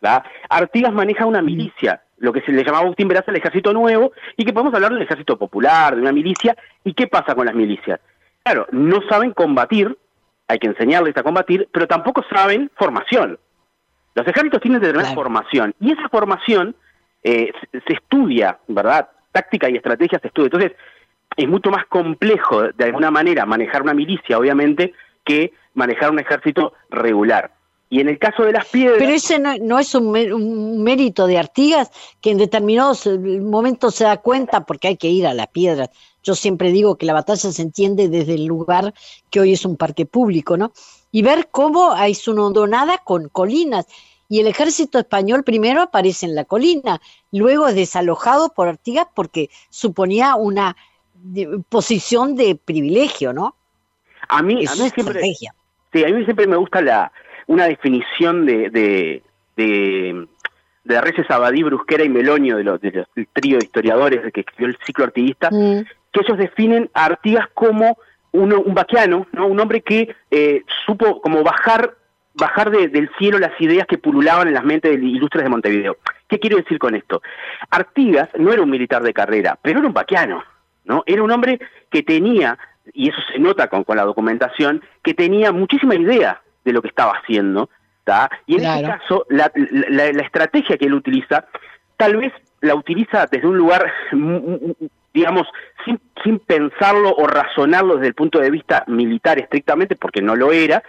¿verdad? 0.00 0.24
Artigas 0.48 0.92
maneja 0.92 1.26
una 1.26 1.40
milicia, 1.40 2.02
lo 2.18 2.32
que 2.32 2.40
se 2.42 2.52
le 2.52 2.64
llamaba 2.64 2.84
Agustín 2.84 3.08
Veraza 3.08 3.30
el 3.30 3.36
ejército 3.36 3.72
nuevo, 3.72 4.12
y 4.36 4.44
que 4.44 4.52
podemos 4.52 4.74
hablar 4.74 4.90
de 4.90 4.96
un 4.96 5.02
ejército 5.02 5.38
popular, 5.38 5.94
de 5.94 6.02
una 6.02 6.12
milicia, 6.12 6.56
¿y 6.84 6.92
qué 6.92 7.06
pasa 7.06 7.34
con 7.34 7.46
las 7.46 7.54
milicias? 7.54 8.00
Claro, 8.42 8.66
no 8.72 9.00
saben 9.08 9.32
combatir, 9.32 9.96
hay 10.48 10.58
que 10.58 10.66
enseñarles 10.66 11.16
a 11.16 11.22
combatir, 11.22 11.68
pero 11.72 11.86
tampoco 11.86 12.24
saben 12.32 12.70
formación. 12.74 13.38
Los 14.14 14.26
ejércitos 14.26 14.60
tienen 14.60 14.80
que 14.80 14.88
tener 14.88 15.06
formación, 15.14 15.74
y 15.80 15.92
esa 15.92 16.08
formación 16.08 16.74
eh, 17.22 17.52
se 17.72 17.92
estudia, 17.92 18.58
¿verdad? 18.66 19.08
Táctica 19.30 19.70
y 19.70 19.76
estrategia 19.76 20.18
se 20.18 20.26
estudia. 20.26 20.46
Entonces, 20.46 20.72
es 21.36 21.48
mucho 21.48 21.70
más 21.70 21.86
complejo, 21.86 22.62
de 22.62 22.84
alguna 22.84 23.10
manera, 23.10 23.46
manejar 23.46 23.82
una 23.82 23.94
milicia, 23.94 24.38
obviamente, 24.38 24.92
que 25.24 25.52
manejar 25.74 26.10
un 26.10 26.18
ejército 26.18 26.72
regular. 26.90 27.52
Y 27.88 28.00
en 28.00 28.08
el 28.08 28.18
caso 28.18 28.44
de 28.44 28.52
las 28.52 28.66
piedras... 28.68 28.96
Pero 28.98 29.12
ese 29.12 29.38
no, 29.38 29.78
es 29.78 29.94
un, 29.94 30.82
mérito 30.82 31.26
de 31.26 31.36
Artigas, 31.36 31.90
que 32.22 32.30
en 32.30 32.38
determinados 32.38 33.06
eh, 33.06 33.18
momentos 33.18 33.94
se 33.94 34.04
da 34.04 34.16
cuenta, 34.16 34.64
porque 34.64 34.88
hay 34.88 34.96
que 34.96 35.08
ir 35.08 35.26
a 35.26 35.34
las 35.34 35.48
piedras. 35.48 35.90
Yo 36.22 36.34
siempre 36.34 36.72
digo 36.72 36.96
que 36.96 37.04
la 37.04 37.12
batalla 37.12 37.50
se 37.50 37.60
entiende 37.60 38.08
desde 38.08 38.34
el 38.34 38.46
lugar 38.46 38.94
que 39.28 39.40
hoy 39.40 39.52
es 39.52 39.66
un 39.66 39.76
parque 39.76 40.06
público, 40.06 40.56
¿no? 40.56 40.72
Y 41.10 41.20
ver 41.20 41.48
cómo 41.50 41.92
hay 41.92 42.14
su 42.14 42.30
hondonada 42.32 42.96
con 42.96 43.28
colinas. 43.28 43.86
Y 44.26 44.40
el 44.40 44.46
ejército 44.46 44.98
español 44.98 45.44
primero 45.44 45.82
aparece 45.82 46.24
en 46.24 46.34
la 46.34 46.46
colina, 46.46 47.02
luego 47.30 47.68
es 47.68 47.74
desalojado 47.74 48.54
por 48.54 48.68
Artigas 48.68 49.08
porque 49.14 49.50
suponía 49.68 50.36
una 50.36 50.76
posición 51.68 52.36
de 52.36 52.56
privilegio, 52.56 53.32
¿no? 53.32 53.54
A 54.28 54.42
mí, 54.42 54.64
a 54.66 54.74
mí 54.74 54.90
siempre, 54.90 55.22
sí, 55.92 56.04
a 56.04 56.08
mí 56.08 56.24
siempre 56.24 56.46
me 56.46 56.56
gusta 56.56 56.80
la 56.80 57.12
una 57.46 57.66
definición 57.66 58.46
de, 58.46 58.70
de, 58.70 59.22
de, 59.56 60.26
de 60.84 61.00
Reyes 61.00 61.30
Abadí, 61.30 61.62
Brusquera 61.62 62.04
y 62.04 62.08
Melonio, 62.08 62.56
de 62.56 62.64
los, 62.64 62.80
del 62.80 63.28
trío 63.32 63.58
de 63.58 63.64
historiadores 63.64 64.32
que 64.32 64.40
escribió 64.40 64.68
el 64.68 64.78
ciclo 64.86 65.04
artiguista, 65.04 65.50
mm. 65.50 65.84
que 66.12 66.20
ellos 66.20 66.38
definen 66.38 66.90
a 66.94 67.06
Artigas 67.06 67.48
como 67.52 67.98
uno, 68.32 68.60
un 68.60 68.74
vaquiano, 68.74 69.26
¿no? 69.32 69.46
un 69.46 69.60
hombre 69.60 69.82
que 69.82 70.14
eh, 70.30 70.62
supo 70.86 71.20
como 71.20 71.42
bajar 71.42 71.96
bajar 72.34 72.70
del 72.70 73.10
cielo 73.18 73.38
las 73.38 73.58
ideas 73.60 73.86
que 73.86 73.98
pululaban 73.98 74.48
en 74.48 74.54
las 74.54 74.64
mentes 74.64 74.98
de 74.98 75.06
ilustres 75.06 75.44
de 75.44 75.50
Montevideo. 75.50 75.98
¿Qué 76.28 76.38
quiero 76.38 76.56
decir 76.56 76.78
con 76.78 76.94
esto? 76.94 77.22
Artigas 77.70 78.28
no 78.38 78.52
era 78.52 78.62
un 78.62 78.70
militar 78.70 79.02
de 79.02 79.12
carrera, 79.12 79.58
pero 79.60 79.80
era 79.80 79.88
un 79.88 79.94
vaquiano. 79.94 80.42
¿No? 80.84 81.02
Era 81.06 81.22
un 81.22 81.30
hombre 81.30 81.60
que 81.90 82.02
tenía, 82.02 82.58
y 82.92 83.08
eso 83.08 83.18
se 83.32 83.38
nota 83.38 83.68
con, 83.68 83.84
con 83.84 83.96
la 83.96 84.04
documentación, 84.04 84.82
que 85.02 85.14
tenía 85.14 85.52
muchísima 85.52 85.94
idea 85.94 86.42
de 86.64 86.72
lo 86.72 86.82
que 86.82 86.88
estaba 86.88 87.12
haciendo, 87.12 87.68
y 88.46 88.56
en 88.56 88.64
este 88.64 88.82
caso, 88.82 89.26
la, 89.28 89.50
la, 89.54 90.06
estrategia 90.22 90.76
que 90.76 90.86
él 90.86 90.94
utiliza, 90.94 91.46
tal 91.96 92.16
vez 92.16 92.32
la 92.60 92.74
utiliza 92.74 93.26
desde 93.30 93.46
un 93.46 93.56
lugar, 93.56 93.92
digamos, 95.14 95.46
sin, 95.84 96.00
sin 96.22 96.38
pensarlo 96.40 97.14
o 97.14 97.26
razonarlo 97.26 97.96
desde 97.96 98.08
el 98.08 98.14
punto 98.14 98.40
de 98.40 98.50
vista 98.50 98.84
militar 98.88 99.38
estrictamente, 99.38 99.96
porque 99.96 100.20
no 100.20 100.34
lo 100.34 100.52
era, 100.52 100.82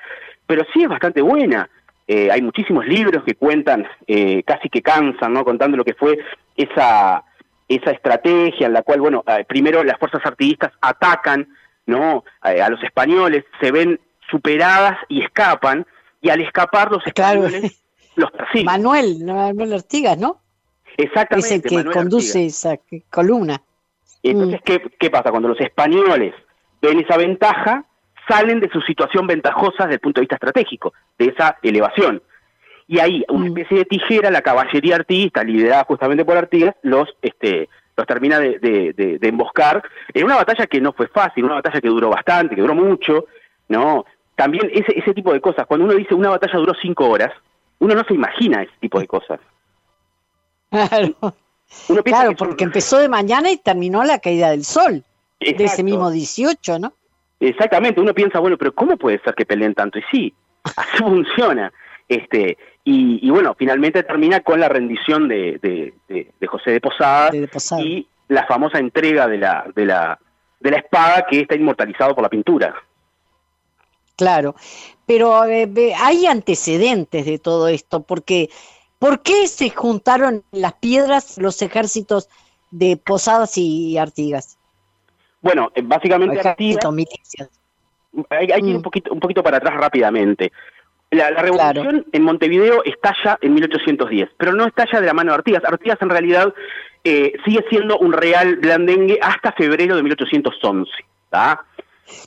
pero 0.47 0.65
sí 0.73 0.83
es 0.83 0.89
bastante 0.89 1.21
buena. 1.21 1.69
Eh, 2.07 2.29
hay 2.31 2.41
muchísimos 2.41 2.85
libros 2.85 3.23
que 3.23 3.35
cuentan, 3.35 3.87
eh, 4.07 4.43
casi 4.43 4.69
que 4.69 4.81
cansan, 4.81 5.33
¿no? 5.33 5.45
Contando 5.45 5.77
lo 5.77 5.85
que 5.85 5.93
fue 5.93 6.19
esa, 6.57 7.23
esa 7.67 7.91
estrategia 7.91 8.67
en 8.67 8.73
la 8.73 8.83
cual, 8.83 9.01
bueno, 9.01 9.23
eh, 9.27 9.45
primero 9.47 9.83
las 9.83 9.97
fuerzas 9.97 10.21
artiguistas 10.25 10.71
atacan, 10.81 11.47
¿no? 11.85 12.23
Eh, 12.43 12.61
a 12.61 12.69
los 12.69 12.81
españoles, 12.83 13.45
se 13.61 13.71
ven 13.71 13.99
superadas 14.29 14.97
y 15.09 15.21
escapan, 15.21 15.85
y 16.21 16.29
al 16.29 16.41
escapar 16.41 16.91
los 16.91 17.05
españoles 17.05 17.83
los 18.15 18.31
persiguen. 18.31 18.65
Manuel, 18.65 19.23
Manuel 19.25 19.73
Artigas, 19.73 20.17
¿no? 20.17 20.41
Exactamente. 20.97 21.55
Es 21.55 21.65
el 21.65 21.83
que 21.85 21.91
conduce 21.91 22.45
esa 22.45 22.77
columna. 23.09 23.61
Entonces, 24.21 24.61
¿qué, 24.63 24.81
¿qué 24.99 25.09
pasa? 25.09 25.31
Cuando 25.31 25.49
los 25.49 25.59
españoles 25.59 26.33
ven 26.81 26.99
esa 26.99 27.17
ventaja, 27.17 27.85
salen 28.27 28.59
de 28.59 28.69
su 28.69 28.81
situación 28.81 29.27
ventajosa 29.27 29.83
desde 29.83 29.95
el 29.95 29.99
punto 29.99 30.19
de 30.19 30.23
vista 30.23 30.35
estratégico, 30.35 30.93
de 31.17 31.25
esa 31.25 31.57
elevación. 31.61 32.21
Y 32.93 32.99
ahí, 32.99 33.25
una 33.27 33.47
especie 33.47 33.79
de 33.79 33.85
tijera, 33.85 34.29
la 34.29 34.43
caballería 34.43 34.97
artiguista, 34.97 35.43
liderada 35.43 35.83
justamente 35.85 36.23
por 36.23 36.37
Artigas, 36.37 36.75
los 36.83 37.09
este, 37.23 37.67
los 37.97 38.05
termina 38.05 38.37
de, 38.37 38.59
de, 38.59 39.17
de, 39.19 39.27
emboscar 39.27 39.81
en 40.13 40.25
una 40.25 40.35
batalla 40.35 40.67
que 40.67 40.79
no 40.79 40.93
fue 40.93 41.07
fácil, 41.07 41.43
una 41.43 41.55
batalla 41.55 41.81
que 41.81 41.87
duró 41.87 42.11
bastante, 42.11 42.53
que 42.53 42.61
duró 42.61 42.75
mucho, 42.75 43.25
¿no? 43.67 44.05
También 44.35 44.69
ese, 44.71 44.95
ese 44.95 45.11
tipo 45.15 45.33
de 45.33 45.41
cosas, 45.41 45.65
cuando 45.65 45.87
uno 45.87 45.95
dice 45.95 46.13
una 46.13 46.29
batalla 46.29 46.59
duró 46.59 46.75
cinco 46.79 47.09
horas, 47.09 47.31
uno 47.79 47.95
no 47.95 48.03
se 48.03 48.13
imagina 48.13 48.61
ese 48.61 48.73
tipo 48.79 48.99
de 48.99 49.07
cosas. 49.07 49.39
Claro, 50.69 51.33
claro 52.03 52.35
porque 52.35 52.63
empezó 52.63 52.99
de 52.99 53.09
mañana 53.09 53.49
y 53.49 53.57
terminó 53.57 54.03
la 54.03 54.19
caída 54.19 54.51
del 54.51 54.65
sol, 54.65 55.03
de 55.39 55.63
ese 55.63 55.81
mismo 55.81 56.11
18, 56.11 56.77
¿no? 56.77 56.93
Exactamente, 57.39 57.99
uno 57.99 58.13
piensa, 58.13 58.37
bueno, 58.37 58.55
pero 58.55 58.71
¿cómo 58.75 58.97
puede 58.97 59.19
ser 59.23 59.33
que 59.33 59.47
peleen 59.47 59.73
tanto? 59.73 59.97
Y 59.97 60.03
sí, 60.11 60.33
así 60.63 60.97
funciona. 60.99 61.73
Este, 62.07 62.57
y, 62.85 63.29
bueno, 63.29 63.55
finalmente 63.57 64.03
termina 64.03 64.41
con 64.41 64.59
la 64.59 64.67
rendición 64.67 65.27
de, 65.29 65.93
de, 66.07 66.47
José 66.47 66.71
de 66.71 66.81
Posada, 66.81 67.31
y 67.79 68.07
la 68.27 68.45
famosa 68.45 68.79
entrega 68.79 69.27
de 69.27 69.37
la, 69.37 69.65
de, 69.73 69.85
la, 69.85 70.19
de 70.59 70.71
la 70.71 70.77
espada 70.77 71.25
que 71.29 71.41
está 71.41 71.55
inmortalizado 71.55 72.13
por 72.13 72.23
la 72.23 72.29
pintura. 72.29 72.75
Claro, 74.17 74.55
pero 75.05 75.45
eh, 75.45 75.93
hay 75.97 76.25
antecedentes 76.25 77.25
de 77.25 77.39
todo 77.39 77.67
esto, 77.67 78.03
porque 78.03 78.49
¿por 78.99 79.21
qué 79.21 79.47
se 79.47 79.69
juntaron 79.69 80.43
las 80.51 80.73
piedras 80.73 81.37
los 81.37 81.61
ejércitos 81.61 82.29
de 82.71 82.97
Posadas 82.97 83.57
y 83.57 83.97
Artigas? 83.97 84.57
Bueno, 85.41 85.71
eh, 85.73 85.81
básicamente 85.83 86.39
Artigas, 86.47 86.85
hay, 88.29 88.47
que 88.47 88.57
ir 88.59 88.75
un 88.75 88.79
mm. 88.79 88.81
poquito, 88.81 89.13
un 89.13 89.19
poquito 89.19 89.41
para 89.41 89.57
atrás 89.57 89.73
rápidamente. 89.75 90.51
La, 91.13 91.29
revolución 91.29 92.05
en 92.11 92.23
Montevideo 92.23 92.83
estalla 92.83 93.37
en 93.41 93.53
1810, 93.53 94.29
pero 94.37 94.53
no 94.53 94.65
estalla 94.65 94.99
de 94.99 95.07
la 95.07 95.13
mano 95.13 95.31
de 95.31 95.35
Artigas. 95.35 95.63
Artigas 95.65 96.01
en 96.01 96.09
realidad 96.09 96.53
eh, 97.03 97.33
sigue 97.45 97.65
siendo 97.69 97.97
un 97.97 98.13
real 98.13 98.57
blandengue 98.57 99.19
hasta 99.21 99.51
febrero 99.51 99.95
de 99.95 100.03
1811. 100.03 100.91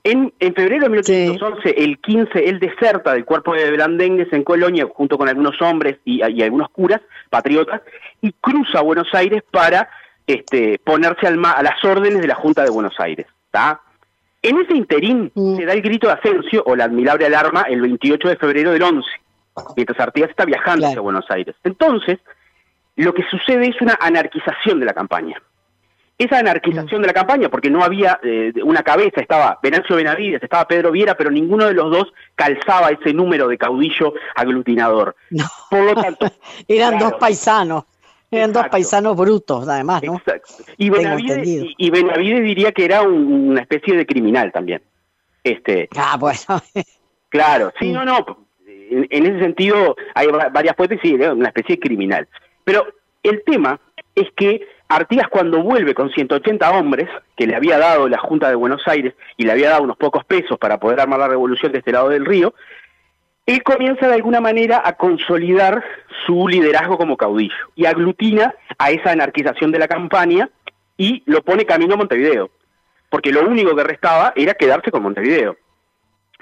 En, 0.04 0.32
en, 0.40 0.54
febrero 0.54 0.84
de 0.84 0.90
1811, 0.90 1.74
el 1.76 1.98
15, 1.98 2.48
él 2.48 2.58
deserta 2.58 3.12
del 3.12 3.24
cuerpo 3.24 3.54
de 3.54 3.70
Blandengues 3.70 4.32
en 4.32 4.42
Colonia 4.42 4.86
junto 4.92 5.16
con 5.16 5.28
algunos 5.28 5.60
hombres 5.62 5.98
y, 6.04 6.22
algunos 6.22 6.70
curas 6.70 7.00
patriotas 7.30 7.82
y 8.20 8.32
cruza 8.32 8.80
Buenos 8.80 9.08
Aires 9.14 9.42
para 9.50 9.88
este, 10.26 10.78
ponerse 10.78 11.26
al 11.26 11.42
a 11.44 11.62
las 11.62 11.84
órdenes 11.84 12.20
de 12.20 12.26
la 12.26 12.34
Junta 12.34 12.64
de 12.64 12.70
Buenos 12.70 12.98
Aires. 12.98 13.26
¿tá? 13.50 13.80
En 14.46 14.60
ese 14.60 14.74
interín 14.74 15.32
mm. 15.34 15.56
se 15.56 15.64
da 15.64 15.72
el 15.72 15.82
grito 15.82 16.06
de 16.06 16.12
Asensio 16.12 16.62
o 16.66 16.76
la 16.76 16.84
admirable 16.84 17.26
alarma 17.26 17.62
el 17.62 17.80
28 17.80 18.28
de 18.28 18.36
febrero 18.36 18.70
del 18.70 18.82
11, 18.82 19.08
mientras 19.74 19.98
Artigas 19.98 20.30
está 20.30 20.44
viajando 20.44 20.86
hacia 20.86 21.00
Buenos 21.00 21.24
Aires. 21.30 21.56
Entonces, 21.64 22.20
lo 22.94 23.12
que 23.12 23.24
sucede 23.24 23.66
es 23.66 23.80
una 23.80 23.98
anarquización 24.00 24.78
de 24.78 24.86
la 24.86 24.94
campaña. 24.94 25.42
Esa 26.16 26.38
anarquización 26.38 27.00
mm. 27.00 27.02
de 27.02 27.06
la 27.08 27.12
campaña, 27.12 27.48
porque 27.48 27.70
no 27.70 27.82
había 27.82 28.20
eh, 28.22 28.52
una 28.62 28.84
cabeza, 28.84 29.20
estaba 29.20 29.58
Venancio 29.60 29.96
Benavides, 29.96 30.40
estaba 30.40 30.68
Pedro 30.68 30.92
Viera, 30.92 31.16
pero 31.16 31.32
ninguno 31.32 31.66
de 31.66 31.74
los 31.74 31.90
dos 31.90 32.12
calzaba 32.36 32.90
ese 32.90 33.12
número 33.12 33.48
de 33.48 33.58
caudillo 33.58 34.14
aglutinador. 34.36 35.16
Por 35.68 35.82
lo 35.82 35.94
tanto, 36.00 36.28
eran 36.68 37.00
dos 37.00 37.14
paisanos. 37.14 37.84
Eran 38.30 38.52
dos 38.52 38.68
paisanos 38.68 39.16
brutos, 39.16 39.68
además, 39.68 40.02
¿no? 40.02 40.16
Exacto. 40.16 40.64
Y 40.76 40.90
Benavides, 40.90 41.74
y, 41.76 41.90
Benavides 41.90 42.42
diría 42.42 42.72
que 42.72 42.84
era 42.84 43.02
una 43.02 43.60
especie 43.60 43.96
de 43.96 44.04
criminal 44.04 44.52
también. 44.52 44.82
Este, 45.44 45.88
ah, 45.96 46.16
bueno. 46.18 46.38
claro, 47.28 47.72
sí, 47.78 47.92
no, 47.92 48.04
no. 48.04 48.46
En, 48.66 49.26
ese 49.26 49.38
sentido, 49.40 49.96
hay 50.14 50.28
varias 50.52 50.76
fuentes, 50.76 51.00
sí, 51.02 51.14
una 51.14 51.48
especie 51.48 51.76
de 51.76 51.80
criminal. 51.80 52.28
Pero 52.64 52.86
el 53.22 53.42
tema 53.44 53.80
es 54.14 54.28
que 54.36 54.66
Artigas 54.88 55.28
cuando 55.28 55.62
vuelve 55.62 55.94
con 55.94 56.10
180 56.10 56.70
hombres, 56.70 57.08
que 57.36 57.46
le 57.46 57.56
había 57.56 57.76
dado 57.76 58.08
la 58.08 58.18
Junta 58.18 58.48
de 58.48 58.54
Buenos 58.54 58.82
Aires 58.86 59.14
y 59.36 59.44
le 59.44 59.52
había 59.52 59.70
dado 59.70 59.82
unos 59.82 59.96
pocos 59.96 60.24
pesos 60.24 60.58
para 60.58 60.78
poder 60.78 61.00
armar 61.00 61.18
la 61.18 61.28
revolución 61.28 61.72
de 61.72 61.78
este 61.78 61.90
lado 61.90 62.08
del 62.08 62.24
río, 62.24 62.54
él 63.46 63.62
comienza 63.62 64.08
de 64.08 64.14
alguna 64.14 64.40
manera 64.40 64.82
a 64.84 64.94
consolidar 64.94 65.82
su 66.26 66.48
liderazgo 66.48 66.98
como 66.98 67.16
caudillo 67.16 67.54
y 67.76 67.86
aglutina 67.86 68.52
a 68.76 68.90
esa 68.90 69.12
anarquización 69.12 69.70
de 69.70 69.78
la 69.78 69.86
campaña 69.86 70.50
y 70.96 71.22
lo 71.26 71.42
pone 71.42 71.64
camino 71.64 71.94
a 71.94 71.98
Montevideo, 71.98 72.50
porque 73.08 73.30
lo 73.30 73.46
único 73.48 73.76
que 73.76 73.84
restaba 73.84 74.32
era 74.34 74.54
quedarse 74.54 74.90
con 74.90 75.04
Montevideo. 75.04 75.56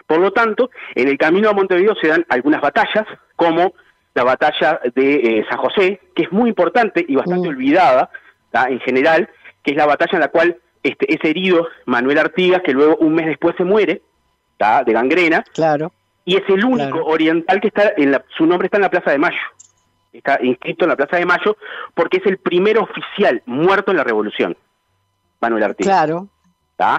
Por 0.06 0.18
lo 0.18 0.32
tanto, 0.32 0.70
en 0.94 1.08
el 1.08 1.18
camino 1.18 1.50
a 1.50 1.52
Montevideo 1.52 1.94
se 2.00 2.08
dan 2.08 2.24
algunas 2.30 2.62
batallas, 2.62 3.06
como 3.36 3.74
la 4.14 4.24
batalla 4.24 4.80
de 4.94 5.14
eh, 5.14 5.46
San 5.48 5.58
José, 5.58 6.00
que 6.14 6.22
es 6.22 6.32
muy 6.32 6.48
importante 6.48 7.04
y 7.06 7.16
bastante 7.16 7.48
mm. 7.48 7.50
olvidada 7.50 8.10
en 8.68 8.80
general, 8.80 9.28
que 9.62 9.72
es 9.72 9.76
la 9.76 9.86
batalla 9.86 10.12
en 10.12 10.20
la 10.20 10.28
cual 10.28 10.56
este, 10.82 11.12
es 11.12 11.18
herido 11.24 11.66
Manuel 11.86 12.18
Artigas, 12.18 12.62
que 12.62 12.72
luego 12.72 12.96
un 12.96 13.14
mes 13.14 13.26
después 13.26 13.56
se 13.56 13.64
muere, 13.64 14.02
de 14.86 14.92
gangrena. 14.92 15.44
Claro 15.52 15.92
y 16.24 16.36
es 16.36 16.42
el 16.48 16.64
único 16.64 17.04
oriental 17.04 17.60
que 17.60 17.68
está 17.68 17.92
en 17.96 18.12
la, 18.12 18.24
su 18.36 18.46
nombre 18.46 18.66
está 18.66 18.78
en 18.78 18.82
la 18.82 18.90
Plaza 18.90 19.10
de 19.10 19.18
Mayo. 19.18 19.36
Está 20.12 20.38
inscrito 20.42 20.84
en 20.84 20.90
la 20.90 20.96
Plaza 20.96 21.16
de 21.16 21.26
Mayo 21.26 21.56
porque 21.94 22.18
es 22.18 22.26
el 22.26 22.38
primer 22.38 22.78
oficial 22.78 23.42
muerto 23.46 23.90
en 23.90 23.96
la 23.98 24.04
Revolución. 24.04 24.56
Manuel 25.40 25.64
Artigas. 25.64 25.96
Claro. 25.96 26.28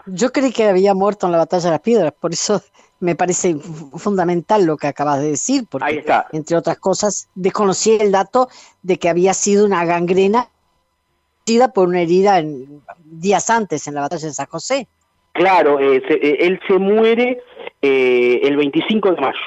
Yo 0.05 0.31
creí 0.31 0.53
que 0.53 0.69
había 0.69 0.93
muerto 0.93 1.25
en 1.25 1.33
la 1.33 1.37
Batalla 1.39 1.65
de 1.65 1.71
las 1.71 1.81
Piedras, 1.81 2.13
por 2.13 2.31
eso 2.31 2.61
me 3.01 3.15
parece 3.15 3.55
fundamental 3.97 4.65
lo 4.65 4.77
que 4.77 4.87
acabas 4.87 5.19
de 5.19 5.31
decir, 5.31 5.65
porque 5.69 5.85
Ahí 5.85 5.97
está. 5.97 6.27
entre 6.31 6.55
otras 6.55 6.77
cosas 6.77 7.27
desconocí 7.35 7.97
el 7.99 8.11
dato 8.11 8.47
de 8.83 8.97
que 8.97 9.09
había 9.09 9.33
sido 9.33 9.65
una 9.65 9.83
gangrena 9.83 10.47
por 11.73 11.87
una 11.87 12.01
herida 12.01 12.39
en, 12.39 12.81
días 13.03 13.49
antes 13.49 13.87
en 13.87 13.95
la 13.95 14.01
batalla 14.01 14.27
de 14.27 14.33
San 14.33 14.47
José. 14.47 14.87
Claro, 15.33 15.79
eh, 15.79 16.01
eh, 16.09 16.37
él 16.39 16.59
se 16.67 16.79
muere 16.79 17.43
eh, 17.85 18.39
el 18.43 18.57
25 18.57 19.11
de 19.11 19.21
mayo. 19.21 19.39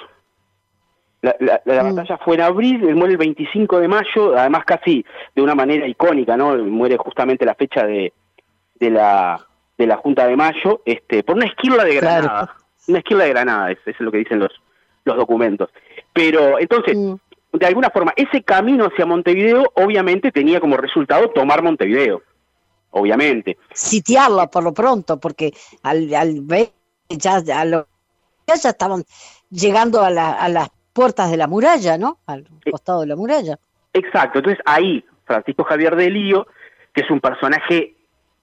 La, 1.21 1.61
mm. 1.65 1.97
batalla 1.97 2.19
fue 2.19 2.37
en 2.37 2.43
abril, 2.43 2.89
él 2.89 2.95
muere 2.95 3.13
el 3.13 3.19
25 3.19 3.81
de 3.81 3.89
mayo, 3.89 4.37
además 4.37 4.65
casi 4.65 5.05
de 5.35 5.43
una 5.43 5.55
manera 5.55 5.87
icónica, 5.87 6.37
¿no? 6.37 6.57
Muere 6.57 6.97
justamente 6.97 7.45
la 7.45 7.57
fecha 7.57 7.85
de, 7.85 8.13
de 8.77 8.91
la 8.91 9.45
de 9.77 9.87
la 9.87 9.97
Junta 9.97 10.27
de 10.27 10.37
Mayo, 10.37 10.83
este, 10.85 11.23
por 11.23 11.37
una 11.37 11.47
esquila 11.47 11.85
de 11.85 11.95
Granada. 11.95 12.57
Una 12.89 12.99
esquila 12.99 13.25
de 13.25 13.31
Granada, 13.31 13.71
eso 13.71 13.81
es 13.87 14.01
lo 14.01 14.11
que 14.11 14.19
dicen 14.19 14.41
los, 14.41 14.51
los 15.05 15.17
documentos. 15.17 15.71
Pero 16.13 16.59
entonces, 16.59 16.97
mm. 16.97 17.15
de 17.53 17.67
alguna 17.67 17.91
forma, 17.91 18.13
ese 18.17 18.43
camino 18.43 18.87
hacia 18.87 19.07
Montevideo 19.07 19.73
obviamente 19.77 20.33
tenía 20.33 20.59
como 20.61 20.77
resultado 20.77 21.31
tomar 21.31 21.63
Montevideo 21.63 22.23
obviamente. 22.91 23.59
Sitiarlo 23.73 24.51
por 24.51 24.65
lo 24.65 24.73
pronto, 24.73 25.19
porque 25.21 25.53
al, 25.83 26.13
al 26.15 26.41
ver 26.43 26.71
ya, 27.09 27.41
ya 28.57 28.71
estaban 28.71 29.05
llegando 29.51 30.01
a, 30.03 30.09
a 30.09 30.49
las 30.49 30.69
puertas 30.93 31.31
de 31.31 31.37
la 31.37 31.47
muralla, 31.47 31.99
¿no? 31.99 32.19
Al 32.27 32.47
costado 32.71 33.03
de 33.03 33.07
la 33.07 33.17
muralla. 33.17 33.59
Exacto, 33.93 34.39
entonces 34.39 34.63
ahí 34.65 35.05
Francisco 35.25 35.65
Javier 35.65 35.97
de 35.97 36.11
Lío, 36.11 36.47
que 36.93 37.03
es 37.03 37.11
un 37.11 37.21
personaje 37.21 37.95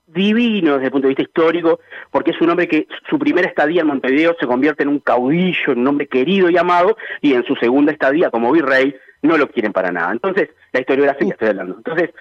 divino 0.07 0.73
desde 0.73 0.85
el 0.85 0.91
punto 0.91 1.07
de 1.07 1.15
vista 1.15 1.23
histórico, 1.23 1.79
porque 2.11 2.31
es 2.31 2.41
un 2.41 2.49
hombre 2.49 2.67
que 2.67 2.87
su 3.09 3.17
primera 3.17 3.47
estadía 3.47 3.81
en 3.81 3.87
Montevideo 3.87 4.35
se 4.39 4.45
convierte 4.45 4.83
en 4.83 4.89
un 4.89 4.99
caudillo, 4.99 5.73
en 5.73 5.79
un 5.79 5.87
hombre 5.87 6.07
querido 6.07 6.49
y 6.49 6.57
amado, 6.57 6.95
y 7.21 7.33
en 7.33 7.43
su 7.43 7.55
segunda 7.55 7.91
estadía 7.91 8.29
como 8.29 8.51
virrey 8.51 8.95
no 9.21 9.37
lo 9.37 9.49
quieren 9.49 9.73
para 9.73 9.91
nada. 9.91 10.11
Entonces, 10.11 10.49
la 10.71 10.81
historiografía 10.81 11.29
estoy 11.31 11.49
hablando. 11.49 11.77
Entonces, 11.77 12.11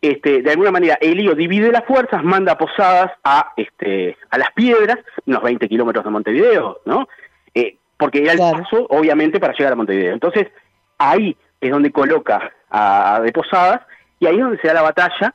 este, 0.00 0.42
de 0.42 0.50
alguna 0.50 0.70
manera 0.70 0.98
Elío 1.00 1.34
divide 1.34 1.70
las 1.70 1.84
fuerzas, 1.84 2.22
manda 2.24 2.56
posadas 2.56 3.12
a, 3.22 3.52
este, 3.56 4.16
a 4.30 4.38
las 4.38 4.50
piedras, 4.52 4.98
unos 5.26 5.42
20 5.42 5.68
kilómetros 5.68 6.04
de 6.04 6.10
Montevideo, 6.10 6.80
¿no? 6.84 7.08
Eh, 7.56 7.78
porque 7.96 8.22
era 8.22 8.32
el 8.32 8.38
paso, 8.38 8.86
obviamente, 8.90 9.40
para 9.40 9.54
llegar 9.54 9.72
a 9.72 9.76
Montevideo. 9.76 10.12
Entonces, 10.12 10.48
ahí 10.98 11.34
es 11.58 11.70
donde 11.70 11.90
coloca 11.90 12.52
a, 12.68 13.20
de 13.24 13.32
posadas, 13.32 13.80
y 14.20 14.26
ahí 14.26 14.36
es 14.36 14.42
donde 14.42 14.60
se 14.60 14.68
da 14.68 14.74
la 14.74 14.82
batalla, 14.82 15.34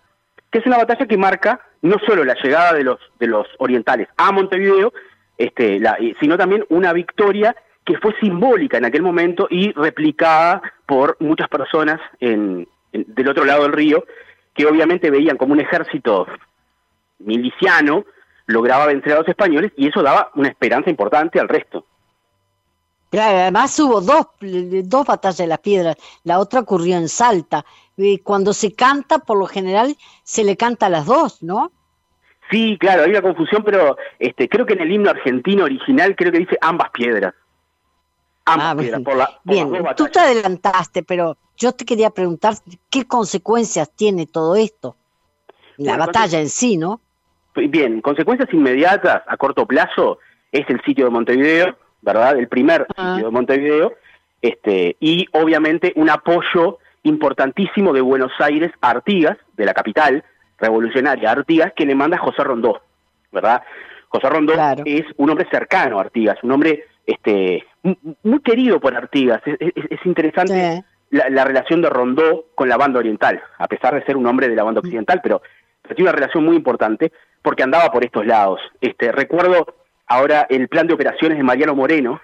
que 0.52 0.60
es 0.60 0.66
una 0.68 0.78
batalla 0.78 1.08
que 1.08 1.18
marca 1.18 1.60
no 1.82 1.98
solo 2.06 2.24
la 2.24 2.36
llegada 2.36 2.74
de 2.74 2.84
los, 2.84 3.00
de 3.20 3.26
los 3.26 3.48
orientales 3.58 4.08
a 4.18 4.32
Montevideo, 4.32 4.94
este, 5.36 5.80
la, 5.80 5.98
sino 6.20 6.38
también 6.38 6.64
una 6.70 6.94
victoria 6.94 7.56
que 7.84 7.98
fue 7.98 8.14
simbólica 8.20 8.78
en 8.78 8.86
aquel 8.86 9.02
momento 9.02 9.48
y 9.50 9.72
replicada 9.72 10.62
por 10.86 11.18
muchas 11.20 11.48
personas 11.48 12.00
en, 12.20 12.68
del 12.92 13.30
otro 13.30 13.46
lado 13.46 13.64
del 13.64 13.74
río, 13.74 14.06
que 14.54 14.68
obviamente 14.68 15.10
veían 15.10 15.38
como 15.38 15.54
un 15.54 15.60
ejército 15.60 16.28
miliciano 17.18 18.06
lograba 18.46 18.86
vencer 18.86 19.14
a 19.14 19.20
los 19.20 19.28
españoles 19.28 19.72
y 19.76 19.88
eso 19.88 20.04
daba 20.04 20.30
una 20.36 20.50
esperanza 20.50 20.92
importante 20.92 21.40
al 21.40 21.50
resto. 21.50 21.86
Claro, 23.12 23.40
además 23.40 23.78
hubo 23.78 24.00
dos, 24.00 24.28
dos 24.40 25.06
batallas 25.06 25.38
de 25.38 25.48
las 25.48 25.60
piedras, 25.60 25.98
la 26.24 26.40
otra 26.40 26.62
ocurrió 26.62 26.96
en 26.96 27.10
Salta. 27.10 27.66
Cuando 28.24 28.54
se 28.54 28.74
canta, 28.74 29.20
por 29.20 29.38
lo 29.38 29.48
general, 29.48 29.98
se 30.24 30.46
le 30.46 30.56
canta 30.56 30.86
a 30.86 30.90
las 30.90 31.06
dos, 31.06 31.44
¿no? 31.44 31.74
Sí, 32.50 32.78
claro, 32.80 33.04
hay 33.04 33.10
una 33.10 33.22
confusión, 33.22 33.64
pero 33.66 33.98
este, 34.18 34.48
creo 34.48 34.66
que 34.66 34.74
en 34.74 34.82
el 34.82 34.92
himno 34.94 35.10
argentino 35.10 35.66
original 35.66 36.16
creo 36.16 36.32
que 36.32 36.40
dice 36.40 36.58
ambas 36.62 36.90
piedras. 36.92 37.34
Ambas 38.46 38.68
ah, 38.72 38.76
piedras, 38.78 39.02
por 39.02 39.18
la, 39.18 39.40
bien, 39.44 39.70
tú 39.98 40.08
te 40.08 40.20
adelantaste, 40.20 41.04
pero 41.04 41.38
yo 41.58 41.74
te 41.74 41.84
quería 41.84 42.12
preguntar 42.12 42.54
qué 42.90 43.06
consecuencias 43.06 43.92
tiene 43.94 44.26
todo 44.26 44.56
esto. 44.56 44.96
La 45.76 45.98
batalla 45.98 46.40
en 46.40 46.50
sí, 46.50 46.78
¿no? 46.78 47.02
Bien, 47.56 48.00
consecuencias 48.00 48.54
inmediatas 48.54 49.24
a 49.28 49.36
corto 49.36 49.66
plazo 49.66 50.20
es 50.52 50.70
el 50.70 50.82
sitio 50.84 51.06
de 51.06 51.12
Montevideo, 51.12 51.76
¿verdad? 52.02 52.38
El 52.38 52.48
primer 52.48 52.88
ah. 52.96 53.14
sitio 53.14 53.28
de 53.28 53.32
Montevideo, 53.32 53.94
este, 54.42 54.96
y 55.00 55.28
obviamente 55.34 55.94
un 55.96 56.10
apoyo 56.10 56.80
importantísimo 57.04 57.94
de 57.94 58.02
Buenos 58.02 58.32
Aires 58.40 58.72
a 58.82 58.90
Artigas, 58.92 59.38
de 59.56 59.66
la 59.66 59.74
capital 59.74 60.24
revolucionaria 60.60 61.32
Artigas, 61.32 61.74
que 61.76 61.86
le 61.86 61.96
manda 61.96 62.18
a 62.18 62.22
José 62.22 62.44
Rondó, 62.44 62.82
¿verdad? 63.32 63.64
José 64.10 64.30
Rondó 64.30 64.54
es 64.86 65.04
un 65.18 65.30
hombre 65.30 65.48
cercano 65.50 65.98
a 65.98 66.02
Artigas, 66.02 66.38
un 66.44 66.52
hombre 66.52 66.86
este, 67.06 67.66
muy 68.24 68.42
querido 68.42 68.80
por 68.80 68.96
Artigas. 68.96 69.42
Es, 69.46 70.06
interesante 70.06 70.84
la, 71.10 71.44
relación 71.44 71.82
de 71.82 71.90
Rondó 71.90 72.46
con 72.56 72.70
la 72.70 72.78
banda 72.78 73.00
oriental, 73.00 73.42
a 73.58 73.68
pesar 73.68 73.96
de 73.96 74.04
ser 74.06 74.18
un 74.18 74.28
hombre 74.28 74.50
de 74.50 74.56
la 74.56 74.64
banda 74.64 74.82
occidental, 74.82 75.20
pero, 75.24 75.42
tiene 75.96 76.04
una 76.04 76.12
relación 76.12 76.46
muy 76.46 76.56
importante 76.56 77.12
porque 77.42 77.64
andaba 77.64 77.92
por 77.92 78.06
estos 78.06 78.26
lados. 78.26 78.62
Este, 78.80 79.12
recuerdo 79.12 79.66
ahora 80.12 80.46
el 80.50 80.68
plan 80.68 80.88
de 80.88 80.94
operaciones 80.94 81.38
de 81.38 81.44
Mariano 81.44 81.74
Moreno, 81.74 82.22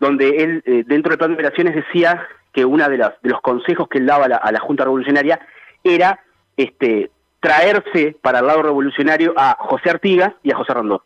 donde 0.00 0.28
él 0.42 0.62
eh, 0.66 0.84
dentro 0.86 1.10
del 1.10 1.18
plan 1.18 1.30
de 1.30 1.34
operaciones 1.34 1.74
decía 1.74 2.26
que 2.52 2.64
uno 2.64 2.88
de, 2.88 2.96
de 2.96 3.30
los 3.30 3.40
consejos 3.40 3.88
que 3.88 3.98
él 3.98 4.06
daba 4.06 4.24
a 4.24 4.52
la, 4.52 4.60
Junta 4.60 4.84
Revolucionaria 4.84 5.38
era 5.84 6.20
este, 6.56 7.10
traerse 7.40 8.16
para 8.20 8.40
el 8.40 8.46
lado 8.46 8.62
revolucionario 8.62 9.34
a 9.36 9.56
José 9.60 9.90
Artigas 9.90 10.34
y 10.42 10.52
a 10.52 10.56
José 10.56 10.74
Rondó. 10.74 11.04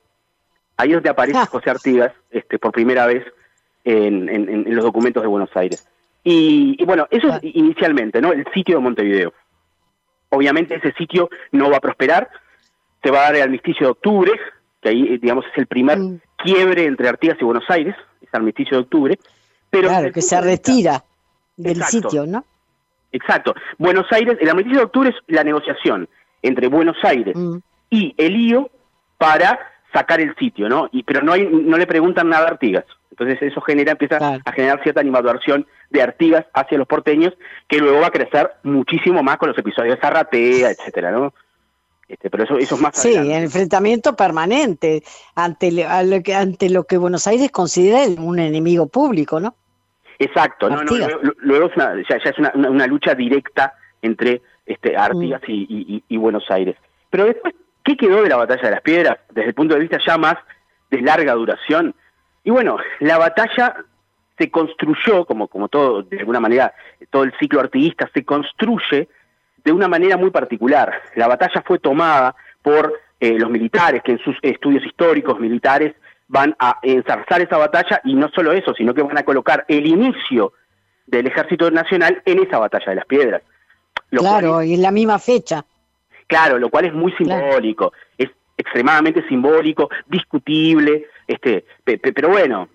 Ahí 0.76 0.90
es 0.90 0.94
donde 0.94 1.10
aparece. 1.10 1.46
José 1.46 1.70
Artigas 1.70 2.12
este, 2.30 2.58
por 2.58 2.72
primera 2.72 3.06
vez 3.06 3.24
en, 3.84 4.64
los 4.74 4.84
documentos 4.84 5.22
de 5.22 5.28
Buenos 5.28 5.54
Aires. 5.54 5.86
Y, 6.24 6.82
bueno, 6.84 7.06
eso 7.10 7.28
es 7.28 7.38
inicialmente, 7.42 8.20
¿no? 8.20 8.32
El 8.32 8.46
sitio 8.54 8.76
de 8.76 8.82
Montevideo. 8.82 9.32
Obviamente 10.30 10.76
ese 10.76 10.92
sitio 10.92 11.28
no 11.52 11.70
va 11.70 11.78
a 11.78 11.80
prosperar, 11.80 12.30
se 13.02 13.10
va 13.10 13.18
a 13.18 13.22
dar 13.24 13.36
el 13.36 13.42
armisticio 13.42 13.86
de 13.86 13.90
octubre, 13.92 14.32
que 14.80 14.88
ahí, 14.88 15.18
digamos, 15.18 15.44
es 15.46 15.58
el 15.58 15.66
primer 15.66 15.98
mm. 15.98 16.20
quiebre 16.36 16.84
entre 16.84 17.08
Artigas 17.08 17.36
y 17.40 17.44
Buenos 17.44 17.68
Aires, 17.68 17.94
es 18.22 18.28
el 18.32 18.36
armisticio 18.36 18.76
de 18.76 18.82
octubre. 18.82 19.18
Pero 19.70 19.88
claro, 19.88 20.12
que 20.12 20.22
se 20.22 20.40
retira 20.40 21.04
del 21.56 21.82
sitio, 21.84 22.26
¿no? 22.26 22.44
Exacto. 23.12 23.54
Buenos 23.78 24.06
Aires, 24.10 24.36
el 24.40 24.48
armisticio 24.48 24.78
de 24.78 24.84
octubre 24.86 25.10
es 25.10 25.16
la 25.28 25.44
negociación 25.44 26.08
entre 26.42 26.68
Buenos 26.68 26.96
Aires 27.02 27.36
mm. 27.36 27.58
y 27.90 28.14
el 28.16 28.36
IO 28.36 28.70
para 29.18 29.58
sacar 29.92 30.20
el 30.20 30.34
sitio, 30.36 30.68
¿no? 30.68 30.88
Y, 30.92 31.02
pero 31.02 31.20
no, 31.22 31.32
hay, 31.32 31.46
no 31.46 31.76
le 31.76 31.86
preguntan 31.86 32.28
nada 32.28 32.46
a 32.46 32.50
Artigas. 32.50 32.84
Entonces 33.10 33.42
eso 33.42 33.60
genera, 33.60 33.92
empieza 33.92 34.40
a 34.44 34.52
generar 34.52 34.82
cierta 34.82 35.00
animadversión 35.00 35.66
de 35.90 36.02
Artigas 36.02 36.46
hacia 36.54 36.78
los 36.78 36.86
porteños, 36.86 37.34
que 37.68 37.78
luego 37.78 38.00
va 38.00 38.06
a 38.06 38.12
crecer 38.12 38.52
muchísimo 38.62 39.22
más 39.22 39.36
con 39.36 39.48
los 39.48 39.58
episodios 39.58 39.96
de 39.96 40.00
Zarratea, 40.00 40.70
etcétera, 40.70 41.10
¿no? 41.10 41.34
Este, 42.10 42.28
pero 42.28 42.42
eso, 42.42 42.58
eso 42.58 42.74
es 42.74 42.80
más 42.80 42.96
Sí, 42.96 43.14
enfrentamiento 43.14 44.16
permanente 44.16 45.04
ante, 45.36 45.70
lo 45.70 46.22
que, 46.24 46.34
ante 46.34 46.68
lo 46.68 46.82
que 46.82 46.96
Buenos 46.96 47.28
Aires 47.28 47.52
considera 47.52 48.00
un 48.20 48.40
enemigo 48.40 48.88
público, 48.88 49.38
¿no? 49.38 49.54
Exacto, 50.18 50.68
no, 50.68 50.82
no, 50.82 50.92
luego, 51.38 51.66
es 51.68 51.76
una, 51.76 51.94
ya, 52.08 52.16
es 52.16 52.36
una, 52.36 52.86
lucha 52.88 53.14
directa 53.14 53.74
entre 54.02 54.42
este, 54.66 54.96
Artigas 54.96 55.40
mm. 55.42 56.02
y, 56.08 56.16
Buenos 56.16 56.44
Aires. 56.50 56.76
Pero 57.10 57.26
después, 57.26 57.54
¿qué 57.84 57.96
quedó 57.96 58.22
de 58.22 58.28
la 58.28 58.36
batalla 58.36 58.62
de 58.62 58.70
las 58.72 58.82
piedras 58.82 59.18
desde 59.30 59.50
el 59.50 59.54
punto 59.54 59.74
de 59.74 59.80
vista 59.80 59.98
ya 60.04 60.18
más 60.18 60.34
de 60.90 61.00
larga 61.02 61.34
duración? 61.34 61.94
Y 62.42 62.50
bueno, 62.50 62.76
la 62.98 63.18
batalla 63.18 63.76
se 64.36 64.50
construyó, 64.50 65.24
como, 65.26 65.46
como 65.46 65.68
todo, 65.68 66.02
de 66.02 66.18
alguna 66.18 66.40
manera, 66.40 66.74
todo 67.10 67.22
el 67.22 67.32
ciclo 67.38 67.60
artiguista 67.60 68.10
se 68.12 68.24
construye 68.24 69.08
de 69.64 69.72
una 69.72 69.88
manera 69.88 70.16
muy 70.16 70.30
particular. 70.30 70.92
La 71.14 71.28
batalla 71.28 71.62
fue 71.66 71.78
tomada 71.78 72.34
por 72.62 72.92
eh, 73.18 73.38
los 73.38 73.50
militares, 73.50 74.02
que 74.02 74.12
en 74.12 74.18
sus 74.18 74.36
estudios 74.42 74.84
históricos 74.84 75.38
militares 75.38 75.94
van 76.28 76.54
a 76.58 76.78
enzarzar 76.82 77.40
esa 77.42 77.58
batalla 77.58 78.00
y 78.04 78.14
no 78.14 78.28
solo 78.28 78.52
eso, 78.52 78.72
sino 78.74 78.94
que 78.94 79.02
van 79.02 79.18
a 79.18 79.24
colocar 79.24 79.64
el 79.68 79.86
inicio 79.86 80.52
del 81.06 81.26
Ejército 81.26 81.70
Nacional 81.70 82.22
en 82.24 82.40
esa 82.40 82.58
batalla 82.58 82.86
de 82.90 82.94
las 82.94 83.06
piedras. 83.06 83.42
claro, 84.10 84.62
y 84.62 84.74
en 84.74 84.82
la 84.82 84.92
misma 84.92 85.18
fecha. 85.18 85.64
Claro, 86.26 86.58
lo 86.58 86.70
cual 86.70 86.84
es 86.84 86.94
muy 86.94 87.12
simbólico, 87.12 87.92
es 88.16 88.30
extremadamente 88.56 89.26
simbólico, 89.26 89.90
discutible, 90.06 91.06
este, 91.26 91.64
pero 91.84 92.28
bueno, 92.28 92.68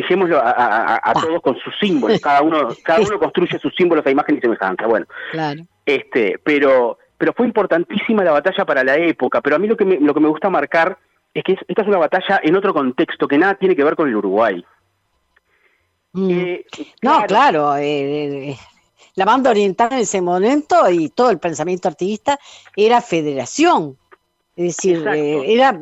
dejémoslo 0.00 0.40
a, 0.42 1.12
todos 1.14 1.40
con 1.42 1.56
sus 1.58 1.78
símbolos, 1.78 2.20
cada 2.20 2.42
uno, 2.42 2.68
cada 2.84 3.00
uno 3.00 3.18
construye 3.18 3.58
sus 3.58 3.74
símbolos 3.74 4.04
a 4.06 4.10
imagen 4.10 4.38
y 4.38 4.40
semejanza, 4.40 4.86
bueno. 4.86 5.06
Claro. 5.32 5.62
Este, 5.84 6.38
pero, 6.42 6.98
pero 7.18 7.32
fue 7.32 7.46
importantísima 7.46 8.24
la 8.24 8.32
batalla 8.32 8.64
para 8.64 8.84
la 8.84 8.96
época, 8.96 9.40
pero 9.40 9.56
a 9.56 9.58
mí 9.58 9.66
lo 9.66 9.76
que 9.76 9.84
me, 9.84 9.98
lo 9.98 10.14
que 10.14 10.20
me 10.20 10.28
gusta 10.28 10.50
marcar 10.50 10.98
es 11.34 11.44
que 11.44 11.52
esta 11.52 11.82
es 11.82 11.88
una 11.88 11.98
batalla 11.98 12.40
en 12.42 12.56
otro 12.56 12.74
contexto 12.74 13.28
que 13.28 13.38
nada 13.38 13.54
tiene 13.54 13.76
que 13.76 13.84
ver 13.84 13.96
con 13.96 14.08
el 14.08 14.16
Uruguay. 14.16 14.64
Mm. 16.12 16.30
Eh, 16.30 16.66
no, 17.02 17.22
claro, 17.26 17.76
eh, 17.76 18.50
eh, 18.50 18.58
la 19.14 19.24
banda 19.24 19.50
oriental 19.50 19.92
en 19.92 20.00
ese 20.00 20.20
momento 20.20 20.90
y 20.90 21.08
todo 21.10 21.30
el 21.30 21.38
pensamiento 21.38 21.88
artiguista 21.88 22.38
era 22.74 23.00
federación, 23.00 23.96
es 24.56 24.76
decir, 24.76 25.06
era 25.06 25.78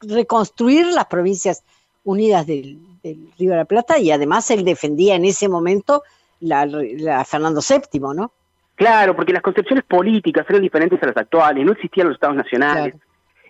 reconstruir 0.00 0.86
las 0.86 1.06
provincias 1.06 1.62
unidas 2.04 2.46
del, 2.46 2.78
Río 3.38 3.50
de 3.50 3.56
la 3.56 3.64
Plata 3.64 3.98
y 3.98 4.10
además 4.10 4.50
él 4.50 4.64
defendía 4.64 5.14
en 5.14 5.24
ese 5.24 5.48
momento 5.48 6.02
la, 6.40 7.24
Fernando 7.24 7.60
VII, 7.60 8.00
¿no? 8.14 8.32
Claro, 8.74 9.16
porque 9.16 9.32
las 9.32 9.42
concepciones 9.42 9.84
políticas 9.84 10.44
eran 10.48 10.62
diferentes 10.62 11.02
a 11.02 11.06
las 11.06 11.16
actuales, 11.16 11.64
no 11.64 11.72
existían 11.72 12.08
los 12.08 12.16
estados 12.16 12.36
nacionales. 12.36 12.94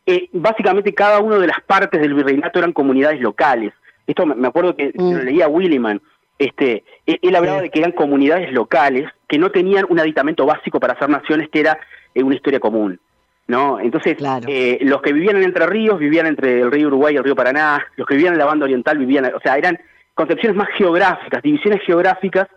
Eh, 0.04 0.28
básicamente 0.32 0.94
cada 0.94 1.18
una 1.20 1.36
de 1.38 1.48
las 1.48 1.60
partes 1.66 2.00
del 2.00 2.14
virreinato 2.14 2.60
eran 2.60 2.72
comunidades 2.72 3.20
locales. 3.20 3.72
Esto 4.06 4.24
me 4.24 4.46
acuerdo 4.46 4.76
que 4.76 4.92
mm. 4.94 5.12
lo 5.12 5.22
leía 5.24 5.48
Williman. 5.48 6.00
Este, 6.38 6.84
e, 7.06 7.18
él, 7.22 7.34
hablaba 7.34 7.62
de 7.62 7.70
que 7.70 7.80
eran 7.80 7.92
comunidades 7.92 8.52
locales 8.52 9.10
que 9.26 9.38
no 9.38 9.50
tenían 9.50 9.86
un 9.88 9.98
aditamento 9.98 10.46
básico 10.46 10.78
para 10.78 10.98
ser 10.98 11.08
naciones, 11.08 11.48
que 11.48 11.60
era 11.60 11.78
eh, 12.14 12.22
una 12.22 12.36
historia 12.36 12.60
común. 12.60 13.00
¿No? 13.46 13.78
Entonces, 13.80 14.16
eh, 14.48 14.78
los 14.82 15.00
que 15.02 15.12
vivían 15.12 15.36
en 15.36 15.44
Entre 15.44 15.66
Ríos 15.66 15.98
vivían 15.98 16.26
entre 16.26 16.60
el 16.60 16.70
río 16.70 16.88
Uruguay 16.88 17.14
y 17.14 17.16
el 17.18 17.24
río 17.24 17.36
Paraná, 17.36 17.86
los 17.96 18.06
que 18.06 18.14
vivían 18.14 18.34
en 18.34 18.38
la 18.38 18.44
banda 18.44 18.64
oriental 18.64 18.98
vivían, 18.98 19.32
o 19.34 19.40
sea, 19.40 19.56
eran 19.56 19.78
concepciones 20.14 20.56
más 20.56 20.68
geográficas, 20.76 21.42
divisiones 21.42 21.82
geográficas, 21.82 22.48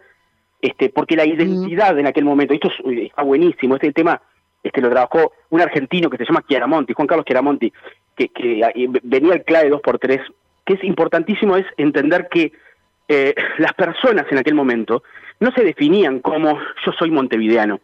este, 0.62 0.90
porque 0.90 1.16
la 1.16 1.26
mm. 1.26 1.30
identidad 1.30 1.98
en 1.98 2.08
aquel 2.08 2.26
momento, 2.26 2.54
esto 2.54 2.70
está 2.86 3.22
buenísimo, 3.24 3.76
este 3.76 3.92
tema 3.92 4.22
este 4.64 4.82
lo 4.82 4.90
trabajó 4.90 5.34
un 5.50 5.62
argentino 5.62 6.10
que 6.10 6.18
se 6.18 6.26
llama 6.26 6.44
Chiaramonti, 6.48 6.94
Juan 6.94 7.08
Carlos 7.08 7.26
Chiaramonti, 7.26 7.72
que, 8.16 8.30
que 8.30 8.62
venía 9.04 9.34
el 9.34 9.44
clave 9.44 9.72
2x3, 9.72 10.22
que 10.66 10.74
es 10.74 10.84
importantísimo 10.84 11.56
es 11.56 11.66
entender 11.78 12.28
que 12.30 12.52
eh, 13.08 13.34
las 13.58 13.74
personas 13.74 14.26
en 14.30 14.38
aquel 14.38 14.54
momento 14.54 15.04
no 15.40 15.52
se 15.52 15.64
definían 15.64 16.20
como 16.20 16.60
yo 16.86 16.92
soy 16.98 17.10
montevideano. 17.12 17.80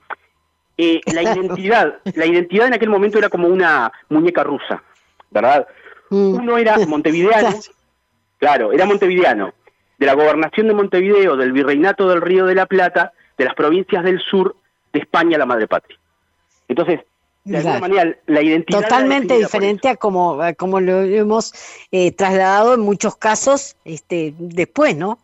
Eh, 0.77 1.01
la 1.13 1.21
identidad, 1.33 1.99
la 2.03 2.25
identidad 2.25 2.67
en 2.67 2.73
aquel 2.73 2.89
momento 2.89 3.17
era 3.17 3.29
como 3.29 3.47
una 3.47 3.91
muñeca 4.09 4.43
rusa, 4.43 4.83
¿verdad? 5.31 5.67
Mm. 6.09 6.35
Uno 6.35 6.57
era 6.57 6.77
montevideano, 6.87 7.59
claro, 8.37 8.71
era 8.71 8.85
montevideano, 8.85 9.53
de 9.97 10.05
la 10.05 10.13
gobernación 10.13 10.67
de 10.67 10.73
Montevideo, 10.73 11.37
del 11.37 11.53
virreinato 11.53 12.09
del 12.09 12.21
Río 12.21 12.45
de 12.45 12.55
la 12.55 12.65
Plata, 12.65 13.13
de 13.37 13.45
las 13.45 13.55
provincias 13.55 14.03
del 14.03 14.19
sur 14.19 14.55
de 14.91 14.99
España, 14.99 15.37
la 15.37 15.45
madre 15.45 15.67
patria. 15.67 15.97
Entonces, 16.67 17.01
de 17.45 17.57
alguna 17.57 17.79
manera, 17.79 18.17
la 18.25 18.41
identidad... 18.41 18.81
Totalmente 18.81 19.37
diferente 19.37 19.87
a 19.87 19.95
como, 19.95 20.39
como 20.57 20.81
lo 20.81 21.01
hemos 21.01 21.53
eh, 21.91 22.11
trasladado 22.11 22.73
en 22.73 22.81
muchos 22.81 23.15
casos 23.17 23.77
este, 23.85 24.33
después, 24.37 24.97
¿no? 24.97 25.19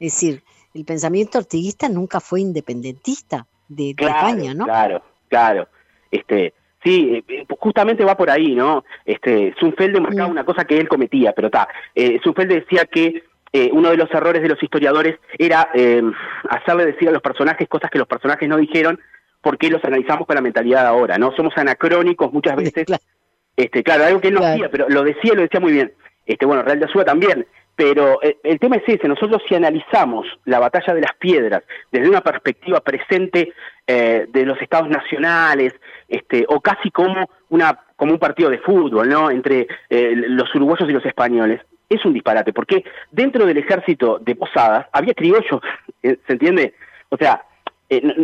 Es 0.00 0.14
decir, 0.14 0.42
el 0.74 0.84
pensamiento 0.84 1.38
artiguista 1.38 1.88
nunca 1.88 2.20
fue 2.20 2.40
independentista 2.40 3.46
de, 3.68 3.90
España, 3.90 4.54
¿no? 4.54 4.64
Claro, 4.64 5.02
claro. 5.28 5.68
Este, 6.10 6.54
sí, 6.82 7.24
eh, 7.28 7.46
justamente 7.58 8.04
va 8.04 8.16
por 8.16 8.30
ahí, 8.30 8.54
¿no? 8.54 8.84
Este, 9.04 9.54
Zunfelde 9.58 10.00
marcaba 10.00 10.28
mm. 10.28 10.32
una 10.32 10.44
cosa 10.44 10.64
que 10.64 10.78
él 10.78 10.88
cometía, 10.88 11.32
pero 11.32 11.48
está. 11.48 11.68
Eh, 11.94 12.20
decía 12.46 12.84
que 12.86 13.24
eh, 13.54 13.68
uno 13.70 13.90
de 13.90 13.98
los 13.98 14.10
errores 14.10 14.40
de 14.40 14.48
los 14.48 14.62
historiadores 14.62 15.18
era 15.38 15.68
eh, 15.74 16.02
hacerle 16.48 16.86
decir 16.86 17.10
a 17.10 17.12
los 17.12 17.20
personajes 17.20 17.68
cosas 17.68 17.90
que 17.90 17.98
los 17.98 18.08
personajes 18.08 18.48
no 18.48 18.56
dijeron 18.56 18.98
porque 19.42 19.68
los 19.68 19.84
analizamos 19.84 20.26
con 20.26 20.36
la 20.36 20.40
mentalidad 20.40 20.82
de 20.82 20.88
ahora, 20.88 21.18
¿no? 21.18 21.36
Somos 21.36 21.52
anacrónicos 21.58 22.32
muchas 22.32 22.56
veces. 22.56 22.86
Este, 23.54 23.82
claro, 23.82 24.04
algo 24.04 24.20
que 24.20 24.28
él 24.28 24.34
no 24.34 24.44
hacía, 24.44 24.70
pero 24.70 24.88
lo 24.88 25.02
decía, 25.02 25.34
lo 25.34 25.42
decía 25.42 25.60
muy 25.60 25.72
bien. 25.72 25.92
Este, 26.24 26.46
bueno, 26.46 26.62
Real 26.62 26.78
de 26.78 26.86
Azúa 26.86 27.04
también. 27.04 27.46
Pero 27.74 28.22
eh, 28.22 28.36
el 28.42 28.58
tema 28.58 28.76
es 28.76 28.82
ese, 28.86 29.08
nosotros 29.08 29.42
si 29.48 29.54
analizamos 29.54 30.26
la 30.44 30.58
batalla 30.58 30.94
de 30.94 31.00
las 31.00 31.14
piedras 31.16 31.62
desde 31.90 32.08
una 32.08 32.20
perspectiva 32.20 32.80
presente 32.80 33.54
eh, 33.86 34.26
de 34.28 34.44
los 34.44 34.60
estados 34.60 34.90
nacionales, 34.90 35.74
este, 36.08 36.44
o 36.48 36.60
casi 36.60 36.90
como 36.90 37.30
una 37.48 37.78
como 37.96 38.12
un 38.12 38.18
partido 38.18 38.50
de 38.50 38.58
fútbol, 38.58 39.08
¿no? 39.08 39.30
Entre 39.30 39.68
eh, 39.88 40.12
los 40.14 40.52
uruguayos 40.54 40.88
y 40.88 40.92
los 40.92 41.06
españoles. 41.06 41.60
Es 41.88 42.04
un 42.04 42.12
disparate, 42.12 42.52
porque 42.52 42.84
dentro 43.10 43.46
del 43.46 43.58
ejército 43.58 44.18
de 44.18 44.34
Posadas 44.34 44.86
había 44.92 45.14
criollos, 45.14 45.60
¿se 46.02 46.18
entiende? 46.26 46.74
O 47.10 47.16
sea, 47.16 47.44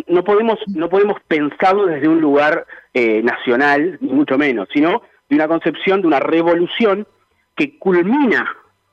no, 0.09 0.25
podemos 0.25 0.59
no 0.75 0.89
podemos 0.89 1.21
pensarlo 1.29 1.87
desde 1.87 2.09
un 2.09 2.21
lugar 2.21 2.67
nacional, 2.95 3.99
ni 4.01 4.13
mucho 4.13 4.39
menos, 4.39 4.69
sino 4.73 5.03
de 5.29 5.37
una 5.37 5.47
concepción 5.47 6.01
de 6.01 6.07
una 6.07 6.21
revolución 6.21 7.07
que 7.55 7.79
culmina 7.79 8.49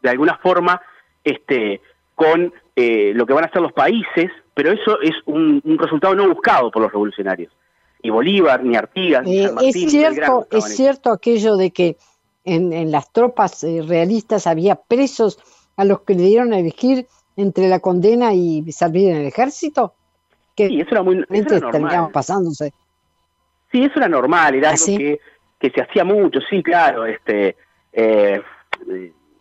de 0.06 0.12
alguna 0.12 0.38
forma 0.38 0.82
este, 1.24 1.82
con 2.13 2.54
eh, 2.76 3.12
lo 3.13 3.26
que 3.26 3.34
van 3.34 3.46
a 3.46 3.52
ser 3.52 3.62
los 3.62 3.74
países, 3.74 4.32
pero 4.54 4.72
eso 4.72 5.02
es 5.02 5.13
un, 5.26 5.62
resultado 5.80 6.15
no 6.15 6.30
buscado 6.30 6.72
por 6.72 6.82
los 6.82 6.91
revolucionarios. 6.91 7.52
Ni 8.04 8.10
Bolívar, 8.12 8.63
ni 8.63 8.76
Artigas, 8.76 9.24
ni 9.24 9.46
eh, 9.46 9.52
Es 9.63 9.89
cierto, 9.89 10.48
es 10.52 10.76
cierto 10.76 11.12
aquello 11.12 11.58
de 11.58 11.72
que 11.72 11.98
en, 12.44 12.91
las 12.91 13.12
tropas 13.12 13.63
eh, 13.63 13.82
realistas 13.86 14.46
había 14.46 14.76
presos 14.76 15.39
a 15.76 15.84
los 15.84 16.02
que 16.02 16.13
le 16.13 16.22
dieron 16.22 16.54
a 16.54 16.60
elegir 16.60 17.08
entre 17.36 17.68
la 17.68 17.80
condena 17.80 18.34
y 18.34 18.72
servir 18.72 19.10
en 19.10 19.18
el 19.18 19.26
ejército. 19.26 19.94
Que 20.56 20.68
sí, 20.68 20.80
eso 20.80 20.91
era 20.91 21.02
muy 21.02 21.26
eso 21.32 21.56
era 21.56 21.72
normal. 21.72 22.12
pasándose. 22.13 22.72
Sí, 23.72 23.84
eso 23.84 23.96
era 23.98 24.08
normal, 24.08 24.56
era 24.56 24.70
¿Ah, 24.70 24.74
algo 24.74 24.86
que, 24.86 25.20
que, 25.60 25.70
se 25.72 25.82
hacía 25.82 26.04
mucho, 26.06 26.39
sí, 26.50 26.62
claro. 26.62 27.06
Este, 27.08 27.58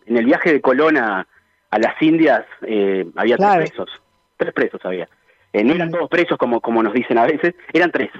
en 0.05 0.17
el 0.17 0.25
viaje 0.25 0.53
de 0.53 0.61
Colón 0.61 0.97
a, 0.97 1.27
a 1.71 1.79
las 1.79 2.01
Indias 2.01 2.45
eh, 2.61 3.05
había 3.15 3.37
tres 3.37 3.71
presos, 3.71 3.89
tres 4.37 4.53
presos 4.53 4.81
había. 4.83 5.09
Eh, 5.53 5.63
no 5.63 5.73
eran 5.73 5.91
todos 5.91 6.09
presos 6.09 6.37
como, 6.37 6.61
como 6.61 6.83
nos 6.83 6.93
dicen 6.93 7.17
a 7.17 7.25
veces, 7.25 7.55
eran 7.73 7.91
tres. 7.91 8.11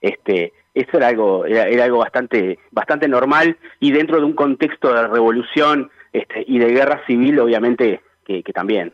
Este, 0.00 0.52
eso 0.74 0.96
era 0.96 1.08
algo, 1.08 1.44
era, 1.44 1.84
algo 1.84 1.98
bastante, 1.98 2.58
bastante 2.70 3.08
normal 3.08 3.56
y 3.80 3.92
dentro 3.92 4.18
de 4.18 4.24
un 4.24 4.34
contexto 4.34 4.92
de 4.92 5.08
revolución 5.08 5.90
este, 6.12 6.44
y 6.46 6.58
de 6.58 6.72
guerra 6.72 7.04
civil, 7.06 7.38
obviamente 7.40 8.00
que, 8.24 8.42
también. 8.54 8.92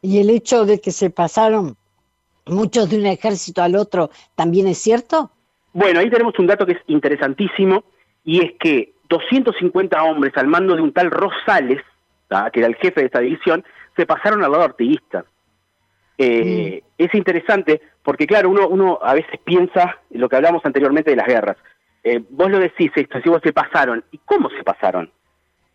¿Y 0.00 0.20
el 0.20 0.30
hecho 0.30 0.64
de 0.64 0.80
que 0.80 0.92
se 0.92 1.10
pasaron 1.10 1.76
muchos 2.46 2.88
de 2.88 2.98
un 2.98 3.06
ejército 3.06 3.62
al 3.62 3.74
otro 3.74 4.10
también 4.36 4.68
es 4.68 4.78
cierto? 4.78 5.32
Bueno, 5.72 5.98
ahí 5.98 6.08
tenemos 6.08 6.38
un 6.38 6.46
dato 6.46 6.64
que 6.64 6.72
es 6.72 6.82
interesantísimo 6.86 7.84
y 8.24 8.44
es 8.44 8.52
que 8.60 8.92
250 9.08 10.02
hombres 10.02 10.32
al 10.36 10.46
mando 10.46 10.74
de 10.74 10.82
un 10.82 10.92
tal 10.92 11.10
Rosales, 11.10 11.82
que 12.52 12.60
era 12.60 12.68
el 12.68 12.76
jefe 12.76 13.00
de 13.00 13.06
esta 13.06 13.20
división, 13.20 13.64
se 13.96 14.06
pasaron 14.06 14.42
al 14.44 14.52
lado 14.52 14.64
artiguista. 14.64 15.24
Eh, 16.18 16.82
mm. 16.82 16.86
Es 16.98 17.14
interesante 17.14 17.80
porque, 18.02 18.26
claro, 18.26 18.50
uno, 18.50 18.68
uno 18.68 18.98
a 19.02 19.14
veces 19.14 19.38
piensa 19.44 19.98
lo 20.10 20.28
que 20.28 20.36
hablamos 20.36 20.64
anteriormente 20.64 21.10
de 21.10 21.16
las 21.16 21.26
guerras. 21.26 21.56
Eh, 22.02 22.22
vos 22.30 22.50
lo 22.50 22.58
decís 22.58 22.90
esto, 22.94 23.20
si 23.20 23.28
vos 23.28 23.40
se 23.42 23.52
pasaron. 23.52 24.04
¿Y 24.12 24.18
cómo 24.18 24.48
se 24.50 24.62
pasaron? 24.62 25.10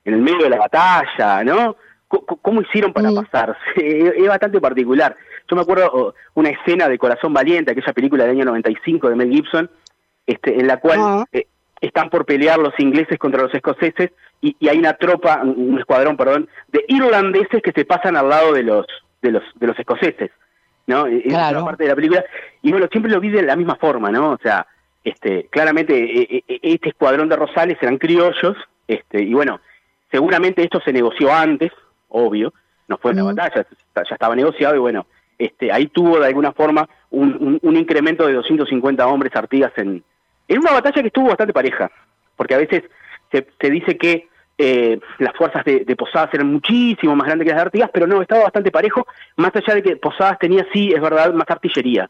En 0.04 0.14
el 0.14 0.22
medio 0.22 0.44
de 0.44 0.50
la 0.50 0.58
batalla, 0.58 1.44
¿no? 1.44 1.76
¿Cómo, 2.08 2.62
hicieron 2.62 2.92
para 2.92 3.12
mm. 3.12 3.16
pasarse? 3.16 3.60
Es 3.76 4.28
bastante 4.28 4.60
particular. 4.60 5.16
Yo 5.50 5.56
me 5.56 5.62
acuerdo 5.62 5.92
oh, 5.94 6.14
una 6.36 6.50
escena 6.50 6.88
de 6.88 6.98
Corazón 6.98 7.34
Valiente, 7.34 7.72
aquella 7.72 7.94
película 7.94 8.24
del 8.24 8.38
año 8.38 8.46
95 8.46 9.10
de 9.10 9.16
Mel 9.16 9.32
Gibson, 9.32 9.70
este, 10.26 10.60
en 10.60 10.68
la 10.68 10.78
cual 10.78 11.00
ah. 11.02 11.26
eh, 11.32 11.48
están 11.82 12.10
por 12.12 12.26
pelear 12.26 12.60
los 12.60 12.74
ingleses 12.80 13.18
contra 13.18 13.42
los 13.42 13.54
escoceses 13.54 14.12
y, 14.40 14.56
hay 14.68 14.78
una 14.78 14.94
tropa, 14.94 15.42
un 15.44 15.78
escuadrón, 15.80 16.16
perdón, 16.16 16.48
de 16.68 16.86
irlandeses 16.88 17.62
que 17.62 17.72
se 17.72 17.86
pasan 17.86 18.16
al 18.16 18.30
lado 18.30 18.54
de 18.54 18.64
los 18.64 18.86
de 19.22 19.32
los 19.32 19.44
de 19.56 19.68
los 19.68 19.78
escoceses, 19.78 20.32
¿no? 20.88 21.08
E, 21.08 21.24
es 21.26 21.34
una 21.34 21.66
parte 21.66 21.84
de 21.84 21.90
la 21.90 21.96
película 21.96 22.24
y 22.62 22.72
bueno, 22.72 22.88
siempre 22.92 23.12
lo 23.12 23.20
vi 23.20 23.30
de 23.30 23.42
la 23.42 23.56
misma 23.56 23.76
forma, 23.76 24.12
¿no? 24.12 24.32
O 24.32 24.38
sea, 24.38 24.66
este, 25.04 25.48
claramente 25.50 25.94
e, 25.96 26.44
e, 26.48 26.60
este 26.62 26.90
escuadrón 26.90 27.30
de 27.30 27.36
Rosales 27.36 27.78
eran 27.82 27.98
criollos, 27.98 28.56
este, 28.88 29.24
y 29.24 29.34
bueno, 29.34 29.60
seguramente 30.12 30.64
esto 30.64 30.80
se 30.82 30.94
negoció 30.94 31.34
antes, 31.34 31.72
obvio, 32.10 32.54
no 32.88 32.98
fue 32.98 33.12
una 33.12 33.24
batalla, 33.24 33.66
ya 33.96 34.02
estaba 34.14 34.36
negociado 34.36 34.76
y 34.76 34.80
bueno, 34.80 35.08
este, 35.40 35.72
ahí 35.72 35.88
tuvo 35.88 36.20
de 36.20 36.28
alguna 36.28 36.52
forma 36.52 36.88
un, 37.10 37.36
un, 37.40 37.60
un 37.62 37.76
incremento 37.76 38.28
de 38.28 38.34
250 38.34 39.08
hombres 39.08 39.36
artigas 39.36 39.72
en, 39.78 40.04
en 40.54 40.60
una 40.60 40.72
batalla 40.72 41.02
que 41.02 41.08
estuvo 41.08 41.28
bastante 41.28 41.54
pareja, 41.54 41.90
porque 42.36 42.56
a 42.56 42.58
veces 42.58 42.84
se, 43.32 43.70
dice 43.70 43.98
que 43.98 44.28
eh, 44.58 45.00
las 45.20 45.34
fuerzas 45.36 45.64
de, 45.64 45.96
Posadas 45.96 46.34
eran 46.34 46.52
muchísimo 46.52 47.16
más 47.16 47.28
grandes 47.28 47.46
que 47.46 47.52
las 47.52 47.58
de 47.58 47.66
Artigas, 47.68 47.90
pero 47.94 48.06
no, 48.06 48.22
estaba 48.22 48.44
bastante 48.44 48.70
parejo, 48.70 49.08
más 49.38 49.56
allá 49.56 49.76
de 49.76 49.84
que 49.84 49.96
Posadas 49.96 50.38
tenía, 50.40 50.66
sí, 50.74 50.92
es 50.92 51.02
verdad, 51.02 51.34
más 51.34 51.50
artillería. 51.50 52.10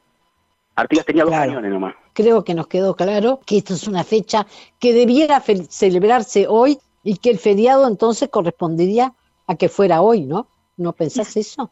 Artigas 0.76 1.06
tenía 1.06 1.24
dos 1.24 1.34
cañones 1.34 1.72
nomás. 1.72 1.94
Creo 2.14 2.44
que 2.44 2.56
nos 2.56 2.68
quedó 2.68 2.96
claro 2.96 3.42
que 3.46 3.58
esta 3.58 3.74
es 3.74 3.88
una 3.88 4.04
fecha 4.04 4.48
que 4.80 4.94
debiera 4.94 5.40
celebrarse 5.40 6.48
hoy 6.48 6.80
y 7.04 7.18
que 7.18 7.30
el 7.30 7.38
feriado 7.38 7.88
entonces 7.88 8.30
correspondería 8.30 9.14
a 9.48 9.56
que 9.56 9.70
fuera 9.70 10.02
hoy, 10.02 10.26
¿no? 10.26 10.48
¿No 10.78 10.94
pensás 10.94 11.38
eso? 11.38 11.70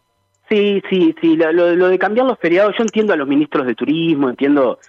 Sí, 0.49 0.82
sí, 0.89 1.15
sí. 1.19 1.36
Lo, 1.36 1.51
lo, 1.51 1.88
de 1.88 1.97
cambiar 1.97 2.27
los 2.27 2.38
feriados, 2.39 2.75
yo 2.77 2.84
entiendo 2.84 3.13
a 3.13 3.15
los 3.15 3.27
ministros 3.27 3.65
de 3.65 3.75
turismo, 3.75 4.29
entiendo 4.29 4.79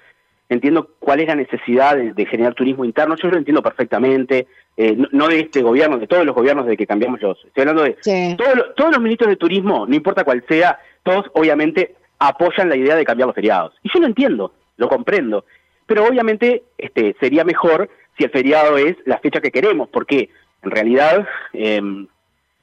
entiendo 0.51 0.91
cuál 0.99 1.21
es 1.21 1.29
la 1.29 1.37
necesidad 1.37 1.97
de, 1.97 2.27
generar 2.27 2.55
turismo 2.55 2.85
interno, 2.85 3.15
yo 3.17 3.29
lo 3.29 3.39
entiendo 3.39 3.63
perfectamente, 3.63 4.49
eh, 4.77 4.97
no, 5.13 5.29
de 5.29 5.41
este 5.41 5.63
gobierno, 5.63 5.97
de 5.97 6.09
todos 6.09 6.27
los 6.27 6.35
gobiernos 6.35 6.67
de 6.67 6.77
que 6.77 6.87
cambiamos 6.87 7.23
los, 7.23 7.39
estoy 7.45 7.63
hablando 7.63 7.85
de 7.85 8.37
todos, 8.77 8.91
los 8.91 9.01
ministros 9.01 9.31
de 9.31 9.37
turismo, 9.37 9.87
no 9.87 9.95
importa 9.95 10.25
cuál 10.25 10.45
sea, 10.49 10.79
todos 11.05 11.27
obviamente 11.35 11.95
apoyan 12.19 12.69
la 12.69 12.77
idea 12.77 12.97
de 12.97 13.05
cambiar 13.05 13.29
los 13.29 13.35
feriados. 13.35 13.73
Y 13.83 13.91
yo 13.95 14.01
lo 14.01 14.07
entiendo, 14.07 14.53
lo 14.77 14.89
comprendo, 14.89 15.45
pero 15.87 16.05
obviamente 16.05 16.65
este, 16.77 17.15
sería 17.21 17.45
mejor 17.45 17.89
si 18.19 18.25
el 18.25 18.31
feriado 18.31 18.77
es 18.77 18.97
la 19.07 19.19
fecha 19.19 19.41
que 19.41 19.53
queremos, 19.53 19.89
porque 19.89 20.31
en 20.63 20.71
realidad 20.73 21.29
em, 21.53 22.09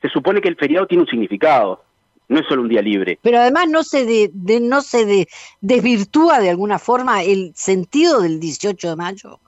se 0.02 0.10
supone 0.10 0.42
que 0.42 0.50
el 0.50 0.58
feriado 0.58 0.88
tiene 0.88 1.04
un 1.04 1.10
significado 1.10 1.84
no 2.30 2.40
es 2.40 2.48
solo 2.48 2.64
un 2.64 2.70
día 2.70 2.82
libre. 2.82 3.20
Pero 3.22 3.40
además 3.40 3.68
no 3.70 3.84
se, 3.84 4.06
de, 4.06 4.60
no 4.62 4.82
se 4.82 5.28
desvirtúa 5.62 6.40
de 6.40 6.50
alguna 6.50 6.80
forma 6.80 7.24
el 7.24 7.54
sentido 7.56 8.22
del 8.22 8.40
18 8.40 8.90
de 8.90 8.96
mayo. 8.96 9.40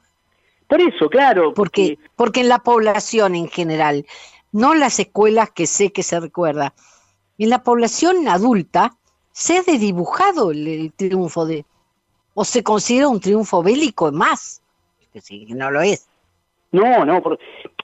Por 0.67 0.81
eso, 0.81 1.09
claro. 1.09 1.53
Porque, 1.53 1.97
porque, 2.15 2.41
en 2.41 2.49
la 2.49 2.59
población 2.59 3.35
en 3.35 3.49
general, 3.49 4.05
no 4.51 4.75
las 4.75 4.99
escuelas 4.99 5.51
que 5.51 5.65
sé 5.65 5.91
que 5.91 6.03
se 6.03 6.19
recuerda, 6.19 6.73
en 7.37 7.49
la 7.49 7.63
población 7.63 8.27
adulta 8.27 8.95
se 9.31 9.57
ha 9.57 9.63
dibujado 9.63 10.51
el, 10.51 10.91
triunfo 10.95 11.45
de, 11.45 11.65
o 12.33 12.45
se 12.45 12.63
considera 12.63 13.07
un 13.07 13.19
triunfo 13.19 13.63
bélico 13.63 14.11
más, 14.11 14.61
que 15.11 15.21
sí, 15.21 15.47
no 15.49 15.71
lo 15.71 15.81
es. 15.81 16.07
No, 16.71 17.03
no, 17.03 17.21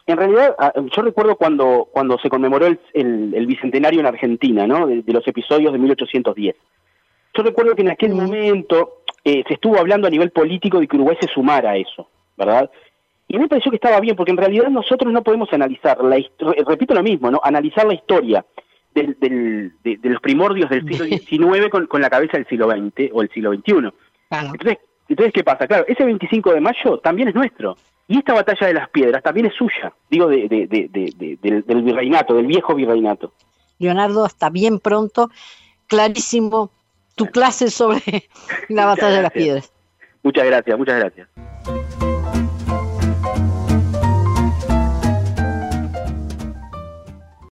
en 0.08 0.18
realidad, 0.18 0.56
ah, 0.60 0.74
yo 0.76 1.02
recuerdo 1.02 1.36
cuando, 1.36 1.88
cuando 1.92 2.18
se 2.20 2.30
conmemoró 2.30 2.68
el, 2.68 3.46
bicentenario 3.48 4.00
en 4.00 4.06
Argentina, 4.06 4.68
¿no? 4.68 4.86
De, 4.88 5.04
los 5.08 5.28
episodios 5.28 5.74
de 5.74 5.80
1810. 5.80 6.56
Yo 7.34 7.44
recuerdo 7.44 7.76
que 7.76 7.82
en 7.82 7.90
aquel 7.90 8.14
momento 8.14 9.02
eh, 9.24 9.44
se 9.48 9.56
estuvo 9.56 9.78
hablando 9.78 10.08
a 10.08 10.12
nivel 10.12 10.32
político 10.32 10.80
de 10.80 10.88
que 10.88 10.96
Uruguay 10.96 11.18
se 11.20 11.28
sumara 11.28 11.72
a 11.72 11.78
eso, 11.78 12.08
¿verdad? 12.38 12.70
Y 13.28 13.40
me 13.40 13.48
pareció 13.48 13.72
que 13.72 13.78
estaba 13.78 14.00
bien, 14.00 14.16
porque 14.16 14.32
en 14.32 14.38
realidad 14.38 14.70
nosotros 14.70 15.12
no 15.12 15.24
podemos 15.24 15.52
analizar, 15.52 16.02
la 16.04 16.24
repito 16.68 16.94
lo 16.94 17.04
mismo, 17.04 17.32
¿no? 17.32 17.42
Analizar 17.44 17.86
la 17.86 17.96
historia 17.96 18.46
del, 18.94 19.18
de, 19.20 20.00
los 20.04 20.22
primordios 20.22 20.70
del 20.70 20.86
siglo 20.88 21.06
XIX 21.56 21.70
con, 21.70 21.88
con, 21.88 22.02
la 22.02 22.10
cabeza 22.10 22.38
del 22.38 22.48
siglo 22.48 22.70
XX 22.70 23.12
o 23.12 23.24
el 23.24 23.30
siglo 23.32 23.54
XXI. 23.54 23.92
Entonces, 24.30 24.78
entonces, 25.08 25.34
¿qué 25.34 25.44
pasa? 25.44 25.68
Claro, 25.68 25.86
ese 25.88 26.04
25 26.04 26.54
de 26.54 26.62
mayo 26.62 26.98
también 27.00 27.30
es 27.30 27.36
nuestro. 27.36 27.76
Y 28.08 28.20
esta 28.20 28.34
batalla 28.34 28.68
de 28.68 28.74
las 28.74 28.90
piedras 28.90 29.24
también 29.24 29.48
es 29.48 29.56
suya, 29.56 29.94
digo, 30.10 30.28
de, 30.28 30.48
del, 30.48 31.82
virreinato, 31.82 32.36
del 32.36 32.46
viejo 32.46 32.76
virreinato. 32.76 33.34
Leonardo, 33.80 34.26
hasta 34.26 34.50
bien 34.50 34.80
pronto. 34.80 35.30
Clarísimo 35.88 36.72
tu 37.16 37.28
clase 37.28 37.72
sobre 37.72 38.02
la 38.70 38.86
batalla 38.86 39.18
de 39.18 39.22
las 39.24 39.32
piedras. 39.32 39.74
Muchas 40.22 40.46
gracias, 40.46 40.78
muchas 40.78 41.00
gracias. 41.00 42.15